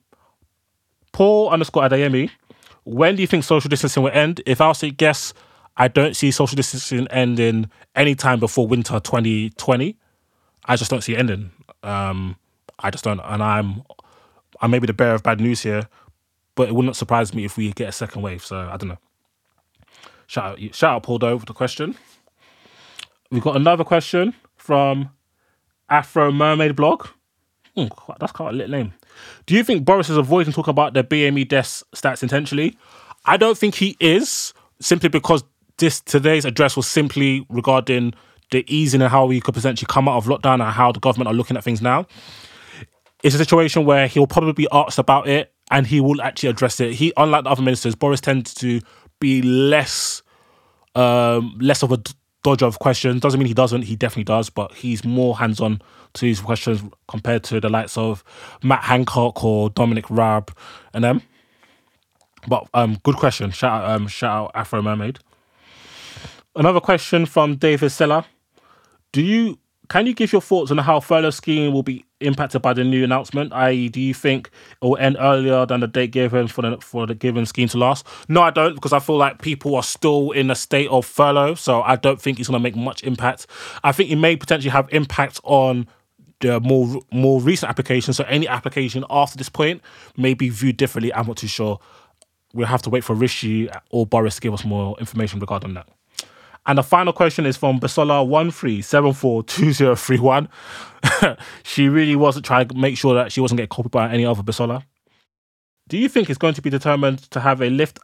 Paul 1.12 1.50
underscore 1.50 1.84
Adayemi 1.84 2.32
when 2.84 3.16
do 3.16 3.22
you 3.22 3.28
think 3.28 3.44
social 3.44 3.70
distancing 3.70 4.04
will 4.04 4.12
end? 4.12 4.42
If 4.46 4.62
I 4.62 4.68
was 4.68 4.80
to 4.80 4.92
guess, 4.92 5.34
I 5.78 5.88
don't 5.88 6.16
see 6.16 6.32
social 6.32 6.56
distancing 6.56 7.08
ending 7.08 7.70
anytime 7.96 8.40
before 8.40 8.68
winter 8.68 9.00
2020. 9.00 9.98
I 10.66 10.76
just 10.76 10.92
don't 10.92 11.02
see 11.02 11.14
it 11.14 11.20
ending. 11.20 11.52
Um, 11.82 12.38
I 12.80 12.90
just 12.92 13.04
don't, 13.04 13.20
and 13.20 13.42
I'm, 13.42 13.84
I 14.62 14.68
may 14.68 14.80
be 14.80 14.88
the 14.88 14.94
bearer 14.94 15.16
of 15.16 15.24
bad 15.24 15.40
news 15.40 15.62
here, 15.62 15.88
but 16.56 16.70
it 16.70 16.76
wouldn't 16.76 16.96
surprise 16.96 17.34
me 17.34 17.46
if 17.46 17.58
we 17.58 17.72
get 17.74 17.90
a 17.90 17.92
second 17.92 18.22
wave. 18.22 18.44
So 18.44 18.58
I 18.58 18.78
don't 18.78 18.90
know. 18.90 18.98
Shout 20.28 20.46
out, 20.46 20.76
shout 20.76 20.96
out, 20.96 21.04
Paul 21.04 21.20
Doe 21.20 21.40
for 21.40 21.46
the 21.46 21.54
question. 21.54 21.96
We've 23.30 23.42
got 23.42 23.56
another 23.56 23.84
question 23.84 24.34
from 24.56 25.10
Afro 25.90 26.32
Mermaid 26.32 26.76
blog. 26.76 27.08
Hmm, 27.76 27.88
that's 28.20 28.32
quite 28.32 28.54
a 28.54 28.58
lit 28.58 28.70
name. 28.70 28.94
Do 29.46 29.56
you 29.56 29.64
think 29.64 29.86
Boris 29.86 30.10
is 30.10 30.18
avoiding 30.18 30.54
talking 30.54 30.72
about 30.72 30.94
the 30.94 31.04
BME 31.04 31.48
death 31.48 31.84
stats 31.96 32.24
intentionally? 32.24 32.78
I 33.26 33.38
don't 33.38 33.58
think 33.58 33.76
he 33.76 33.96
is, 34.00 34.54
simply 34.80 35.10
because 35.10 35.44
this 35.78 36.02
today's 36.02 36.46
address 36.46 36.76
was 36.76 36.88
simply 36.88 37.46
regarding 37.50 38.14
the 38.52 38.64
easing 38.74 39.02
and 39.02 39.12
how 39.12 39.26
we 39.26 39.42
could 39.42 39.54
potentially 39.54 39.88
come 39.90 40.08
out 40.08 40.18
of 40.18 40.26
lockdown 40.26 40.62
and 40.62 40.72
how 40.72 40.92
the 40.92 41.00
government 41.00 41.28
are 41.28 41.34
looking 41.34 41.58
at 41.58 41.64
things 41.64 41.82
now. 41.82 42.06
It's 43.24 43.36
a 43.36 43.38
situation 43.38 43.86
where 43.86 44.08
he'll 44.08 44.28
probably 44.28 44.54
be 44.54 44.68
asked 44.72 45.00
about 45.00 45.28
it 45.28 45.54
and 45.72 45.88
he 45.88 46.02
will 46.02 46.22
actually 46.22 46.50
address 46.50 46.80
it. 46.80 46.94
He, 46.94 47.14
unlike 47.18 47.46
the 47.46 47.50
other 47.50 47.62
ministers, 47.62 47.96
Boris 47.96 48.22
tends 48.22 48.54
to 48.56 48.82
be 49.20 49.42
less, 49.42 50.22
um, 50.96 51.58
less 51.60 51.84
of 51.84 51.92
a 51.92 51.98
dodger 52.44 52.66
of 52.66 52.80
questions. 52.80 53.22
Doesn't 53.22 53.40
mean 53.40 53.48
he 53.48 53.54
doesn't. 53.54 53.84
He 53.84 53.96
definitely 53.96 54.26
does, 54.26 54.50
but 54.50 54.74
he's 54.74 55.04
more 55.04 55.38
hands 55.38 55.60
on 55.60 55.82
to 56.14 56.26
his 56.26 56.40
questions 56.40 56.82
compared 57.08 57.44
to 57.46 57.60
the 57.60 57.70
likes 57.70 57.98
of 57.98 58.24
Matt 58.62 58.84
Hancock 58.84 59.44
or 59.44 59.70
Dominic 59.70 60.10
Raab 60.10 60.56
and 60.94 61.04
them. 61.04 61.22
But 62.48 62.68
um, 62.74 62.98
good 63.04 63.16
question. 63.16 63.52
Shout 63.52 63.84
out, 63.84 63.90
um, 63.90 64.08
shout 64.08 64.46
out 64.46 64.52
Afro 64.54 64.82
Mermaid. 64.82 65.20
Another 66.56 66.80
question 66.80 67.26
from 67.26 67.56
David 67.56 67.90
Seller. 67.90 68.26
Do 69.12 69.22
you 69.22 69.58
can 69.94 70.08
you 70.08 70.14
give 70.16 70.32
your 70.32 70.42
thoughts 70.42 70.72
on 70.72 70.80
how 70.80 71.00
furlough 71.00 71.30
scheme 71.30 71.72
will 71.72 71.84
be 71.84 72.04
impacted 72.20 72.64
by 72.64 72.74
the 72.74 72.84
new 72.84 73.04
announcement? 73.04 73.54
I.e., 73.54 73.90
do 73.90 74.02
you 74.02 74.16
think 74.16 74.50
it 74.82 74.86
will 74.86 74.98
end 74.98 75.18
earlier 75.20 75.68
than 75.68 75.82
the 75.82 75.88
date 75.88 76.10
given 76.10 76.48
for 76.48 76.64
the 76.64 76.78
for 76.82 77.06
the 77.06 77.14
given 77.14 77.46
scheme 77.46 77.68
to 77.68 77.78
last? 77.78 78.04
No, 78.28 78.42
I 78.42 78.50
don't, 78.50 78.74
because 78.74 78.92
I 78.92 78.98
feel 78.98 79.18
like 79.18 79.40
people 79.44 79.76
are 79.76 79.84
still 79.84 80.32
in 80.32 80.50
a 80.50 80.56
state 80.56 80.90
of 80.90 81.06
furlough, 81.06 81.54
so 81.54 81.84
I 81.84 81.96
don't 81.96 82.20
think 82.20 82.40
it's 82.40 82.50
going 82.50 82.60
to 82.60 82.64
make 82.64 82.76
much 82.76 83.04
impact. 83.04 83.46
I 83.84 83.92
think 83.92 84.10
it 84.10 84.16
may 84.16 84.36
potentially 84.36 84.72
have 84.72 84.90
impact 84.92 85.40
on 85.44 85.88
the 86.40 86.60
more 86.60 87.00
more 87.12 87.40
recent 87.40 87.70
applications. 87.70 88.18
So 88.18 88.24
any 88.24 88.48
application 88.48 89.06
after 89.12 89.38
this 89.38 89.50
point 89.50 89.84
may 90.18 90.34
be 90.34 90.50
viewed 90.50 90.78
differently. 90.78 91.14
I'm 91.14 91.28
not 91.28 91.38
too 91.38 91.46
sure. 91.46 91.80
We'll 92.56 92.66
have 92.66 92.82
to 92.82 92.90
wait 92.90 93.04
for 93.04 93.14
Rishi 93.14 93.70
or 93.92 94.08
Boris 94.08 94.36
to 94.36 94.42
give 94.42 94.56
us 94.56 94.66
more 94.66 94.98
information 95.00 95.40
regarding 95.40 95.76
that. 95.76 95.88
And 96.66 96.78
the 96.78 96.84
final 96.84 97.12
question 97.12 97.46
is 97.46 97.58
from 97.58 97.80
Basola 97.80 98.26
one 98.26 98.52
three 98.52 98.82
seven 98.82 99.14
four 99.14 99.44
two 99.44 99.74
zero 99.74 99.96
three 99.96 100.20
one. 100.20 100.48
she 101.64 101.90
really 101.90 102.16
wasn't 102.16 102.46
trying 102.46 102.68
to 102.70 102.76
make 102.76 102.98
sure 102.98 103.14
that 103.16 103.32
she 103.32 103.42
wasn't 103.42 103.58
getting 103.58 103.70
copied 103.70 103.92
by 103.92 104.10
any 104.10 104.26
other 104.26 104.44
Basola. 104.44 104.84
Do 105.90 105.98
you 105.98 106.08
think 106.08 106.30
it's 106.30 106.40
going 106.40 106.54
to 106.54 106.62
be 106.62 106.70
determined 106.70 107.30
to 107.32 107.42
have 107.42 107.62
a 107.62 107.70
lift 107.70 108.00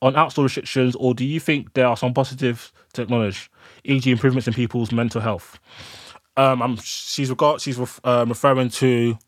on 0.00 0.14
outdoor 0.14 0.44
restrictions, 0.44 0.94
or 0.96 1.14
do 1.14 1.24
you 1.24 1.40
think 1.40 1.74
there 1.74 1.86
are 1.86 1.96
some 1.96 2.14
positives 2.14 2.72
to 2.92 3.02
acknowledge, 3.02 3.50
e.g., 3.82 4.08
improvements 4.08 4.46
in 4.46 4.54
people's 4.54 4.92
mental 4.92 5.20
health? 5.20 5.58
Um, 6.36 6.62
I'm, 6.62 6.76
she's 6.76 7.30
regard, 7.30 7.60
she's 7.60 7.76
ref, 7.76 8.00
um, 8.04 8.28
referring 8.28 8.68
to 8.70 9.18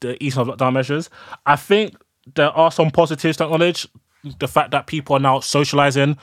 the 0.00 0.22
easing 0.22 0.40
of 0.40 0.48
lockdown 0.48 0.72
measures. 0.72 1.08
I 1.46 1.54
think 1.54 1.94
there 2.34 2.50
are 2.50 2.72
some 2.72 2.90
positives 2.90 3.36
to 3.36 3.44
acknowledge. 3.44 3.86
The 4.38 4.48
fact 4.48 4.72
that 4.72 4.86
people 4.86 5.16
are 5.16 5.20
now 5.20 5.40
socializing 5.40 6.18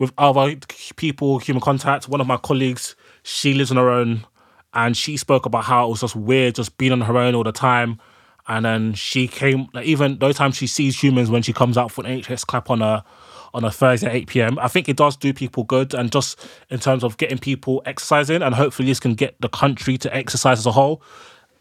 with 0.00 0.12
other 0.18 0.56
people, 0.96 1.38
human 1.38 1.60
contact. 1.60 2.08
One 2.08 2.20
of 2.20 2.26
my 2.26 2.38
colleagues, 2.38 2.96
she 3.22 3.54
lives 3.54 3.70
on 3.70 3.76
her 3.76 3.90
own, 3.90 4.26
and 4.74 4.96
she 4.96 5.16
spoke 5.16 5.46
about 5.46 5.64
how 5.64 5.86
it 5.86 5.90
was 5.90 6.00
just 6.00 6.16
weird, 6.16 6.56
just 6.56 6.76
being 6.78 6.90
on 6.90 7.02
her 7.02 7.16
own 7.16 7.36
all 7.36 7.44
the 7.44 7.52
time. 7.52 8.00
And 8.48 8.64
then 8.64 8.94
she 8.94 9.28
came, 9.28 9.68
like, 9.74 9.86
even 9.86 10.18
those 10.18 10.36
times 10.36 10.56
she 10.56 10.66
sees 10.66 11.00
humans 11.00 11.30
when 11.30 11.42
she 11.42 11.52
comes 11.52 11.78
out 11.78 11.92
for 11.92 12.04
an 12.04 12.20
NHS 12.20 12.46
clap 12.46 12.70
on 12.70 12.82
a 12.82 13.04
on 13.52 13.64
a 13.64 13.70
Thursday 13.70 14.06
at 14.06 14.14
8 14.14 14.26
p.m. 14.28 14.58
I 14.60 14.68
think 14.68 14.88
it 14.88 14.96
does 14.96 15.16
do 15.16 15.34
people 15.34 15.64
good, 15.64 15.92
and 15.92 16.10
just 16.10 16.40
in 16.70 16.78
terms 16.78 17.04
of 17.04 17.16
getting 17.16 17.38
people 17.38 17.82
exercising, 17.84 18.42
and 18.42 18.54
hopefully 18.54 18.88
this 18.88 19.00
can 19.00 19.14
get 19.14 19.40
the 19.40 19.48
country 19.48 19.98
to 19.98 20.16
exercise 20.16 20.58
as 20.58 20.66
a 20.66 20.72
whole. 20.72 21.02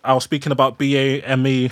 I 0.03 0.13
was 0.13 0.23
speaking 0.23 0.51
about 0.51 0.77
BAME 0.77 1.71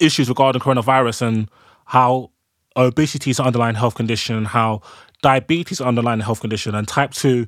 issues 0.00 0.28
regarding 0.28 0.62
coronavirus 0.62 1.22
and 1.22 1.50
how 1.84 2.30
obesity 2.74 3.30
is 3.30 3.38
an 3.38 3.46
underlying 3.46 3.74
health 3.74 3.94
condition, 3.94 4.46
how 4.46 4.80
diabetes 5.22 5.80
underlying 5.80 6.20
health 6.20 6.40
condition 6.40 6.74
and 6.74 6.86
type 6.86 7.12
2 7.12 7.46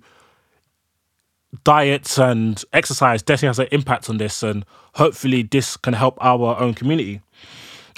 diets 1.63 2.19
and 2.19 2.65
exercise 2.73 3.23
definitely 3.23 3.49
has 3.49 3.59
an 3.59 3.69
impact 3.71 4.11
on 4.11 4.17
this 4.17 4.43
and 4.43 4.65
hopefully 4.95 5.43
this 5.43 5.77
can 5.77 5.95
help 5.95 6.17
our 6.21 6.59
own 6.59 6.75
community. 6.75 7.21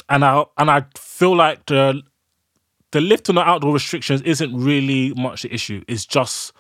And 0.08 0.24
i 0.24 0.44
and 0.58 0.70
i 0.70 0.84
feel 0.96 1.34
like 1.34 1.64
the 1.66 2.02
the 2.92 3.00
lift 3.00 3.28
on 3.28 3.34
the 3.34 3.42
outdoor 3.42 3.72
restrictions 3.72 4.22
isn't 4.22 4.54
really 4.56 5.12
much 5.14 5.42
the 5.42 5.52
issue. 5.52 5.82
It's 5.88 6.06
just 6.06 6.52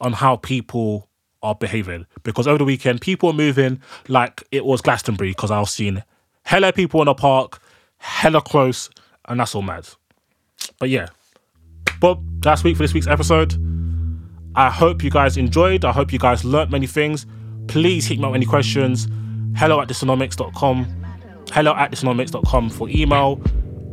on 0.00 0.12
how 0.12 0.36
people 0.36 1.08
are 1.42 1.54
behaving. 1.54 2.06
Because 2.22 2.46
over 2.46 2.58
the 2.58 2.64
weekend 2.64 3.00
people 3.00 3.30
are 3.30 3.34
moving 3.34 3.80
like 4.08 4.44
it 4.50 4.64
was 4.64 4.80
glastonbury 4.80 5.30
because 5.30 5.50
i've 5.50 5.68
seen 5.68 6.02
hella 6.44 6.72
people 6.72 7.00
in 7.00 7.06
the 7.06 7.14
park 7.14 7.60
hella 7.98 8.40
close 8.40 8.90
and 9.26 9.40
that's 9.40 9.54
all 9.54 9.62
mad. 9.62 9.88
But 10.78 10.90
yeah 10.90 11.08
but 12.00 12.18
that's 12.40 12.64
week 12.64 12.76
for 12.76 12.82
this 12.82 12.94
week's 12.94 13.06
episode. 13.06 13.54
I 14.54 14.70
hope 14.70 15.04
you 15.04 15.10
guys 15.10 15.36
enjoyed. 15.36 15.84
I 15.84 15.92
hope 15.92 16.12
you 16.12 16.18
guys 16.18 16.44
learnt 16.44 16.70
many 16.70 16.86
things. 16.86 17.26
Please 17.68 18.06
hit 18.06 18.18
me 18.18 18.24
up 18.24 18.32
with 18.32 18.38
any 18.38 18.46
questions. 18.46 19.06
Hello 19.56 19.80
at 19.80 19.88
dysonomics.com. 19.88 21.04
Hello 21.52 21.74
at 21.74 21.92
dysonomics.com 21.92 22.70
for 22.70 22.88
email. 22.88 23.40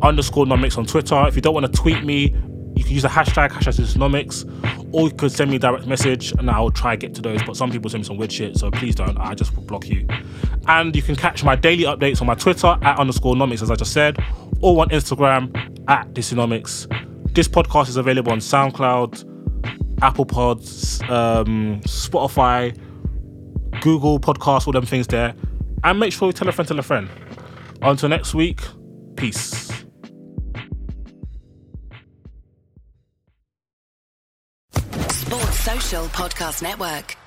Underscore 0.02 0.46
nomics 0.46 0.78
on 0.78 0.86
Twitter. 0.86 1.22
If 1.28 1.36
you 1.36 1.42
don't 1.42 1.54
want 1.54 1.66
to 1.66 1.72
tweet 1.72 2.04
me, 2.04 2.36
you 2.76 2.84
can 2.84 2.94
use 2.94 3.04
the 3.04 3.08
hashtag, 3.08 3.50
hashtag 3.50 3.80
dysonomics, 3.80 4.46
or 4.94 5.08
you 5.08 5.14
could 5.14 5.32
send 5.32 5.52
me 5.52 5.58
a 5.58 5.60
direct 5.60 5.86
message 5.86 6.32
and 6.34 6.50
I'll 6.50 6.72
try 6.72 6.96
to 6.96 7.00
get 7.00 7.14
to 7.16 7.22
those. 7.22 7.42
But 7.44 7.56
some 7.56 7.72
people 7.72 7.90
send 7.90 8.04
me 8.04 8.08
some 8.08 8.18
weird 8.18 8.32
shit, 8.32 8.58
so 8.58 8.72
please 8.72 8.96
don't. 8.96 9.18
I 9.18 9.36
just 9.36 9.56
will 9.56 9.64
block 9.64 9.88
you. 9.88 10.08
And 10.68 10.96
you 10.96 11.02
can 11.02 11.16
catch 11.16 11.44
my 11.44 11.56
daily 11.56 11.84
updates 11.84 12.22
on 12.22 12.28
my 12.28 12.36
Twitter 12.36 12.78
at 12.82 13.00
underscore 13.00 13.36
nomics, 13.36 13.62
as 13.62 13.70
I 13.70 13.76
just 13.76 13.94
said, 13.94 14.18
or 14.62 14.82
on 14.82 14.90
Instagram 14.90 15.56
at 15.88 16.14
dysonomics. 16.14 16.88
This 17.34 17.48
podcast 17.48 17.90
is 17.90 17.98
available 17.98 18.32
on 18.32 18.38
SoundCloud, 18.38 20.04
Apple 20.04 20.26
Pods, 20.26 21.02
um, 21.10 21.82
Spotify, 21.82 22.78
Google 23.82 24.20
Podcasts, 24.20 24.68
all 24.68 24.74
them 24.74 24.86
things 24.86 25.08
there. 25.08 25.34
And 25.84 26.00
make 26.00 26.14
sure 26.14 26.28
you 26.28 26.34
tell 26.34 26.48
a 26.48 26.52
friend, 26.52 26.68
tell 26.68 26.78
a 26.78 26.84
friend. 26.84 27.10
Until 27.82 28.10
next 28.10 28.36
week, 28.36 28.62
peace. 29.16 29.72
Sports 35.10 35.60
Social 35.60 36.06
Podcast 36.10 36.62
Network. 36.62 37.18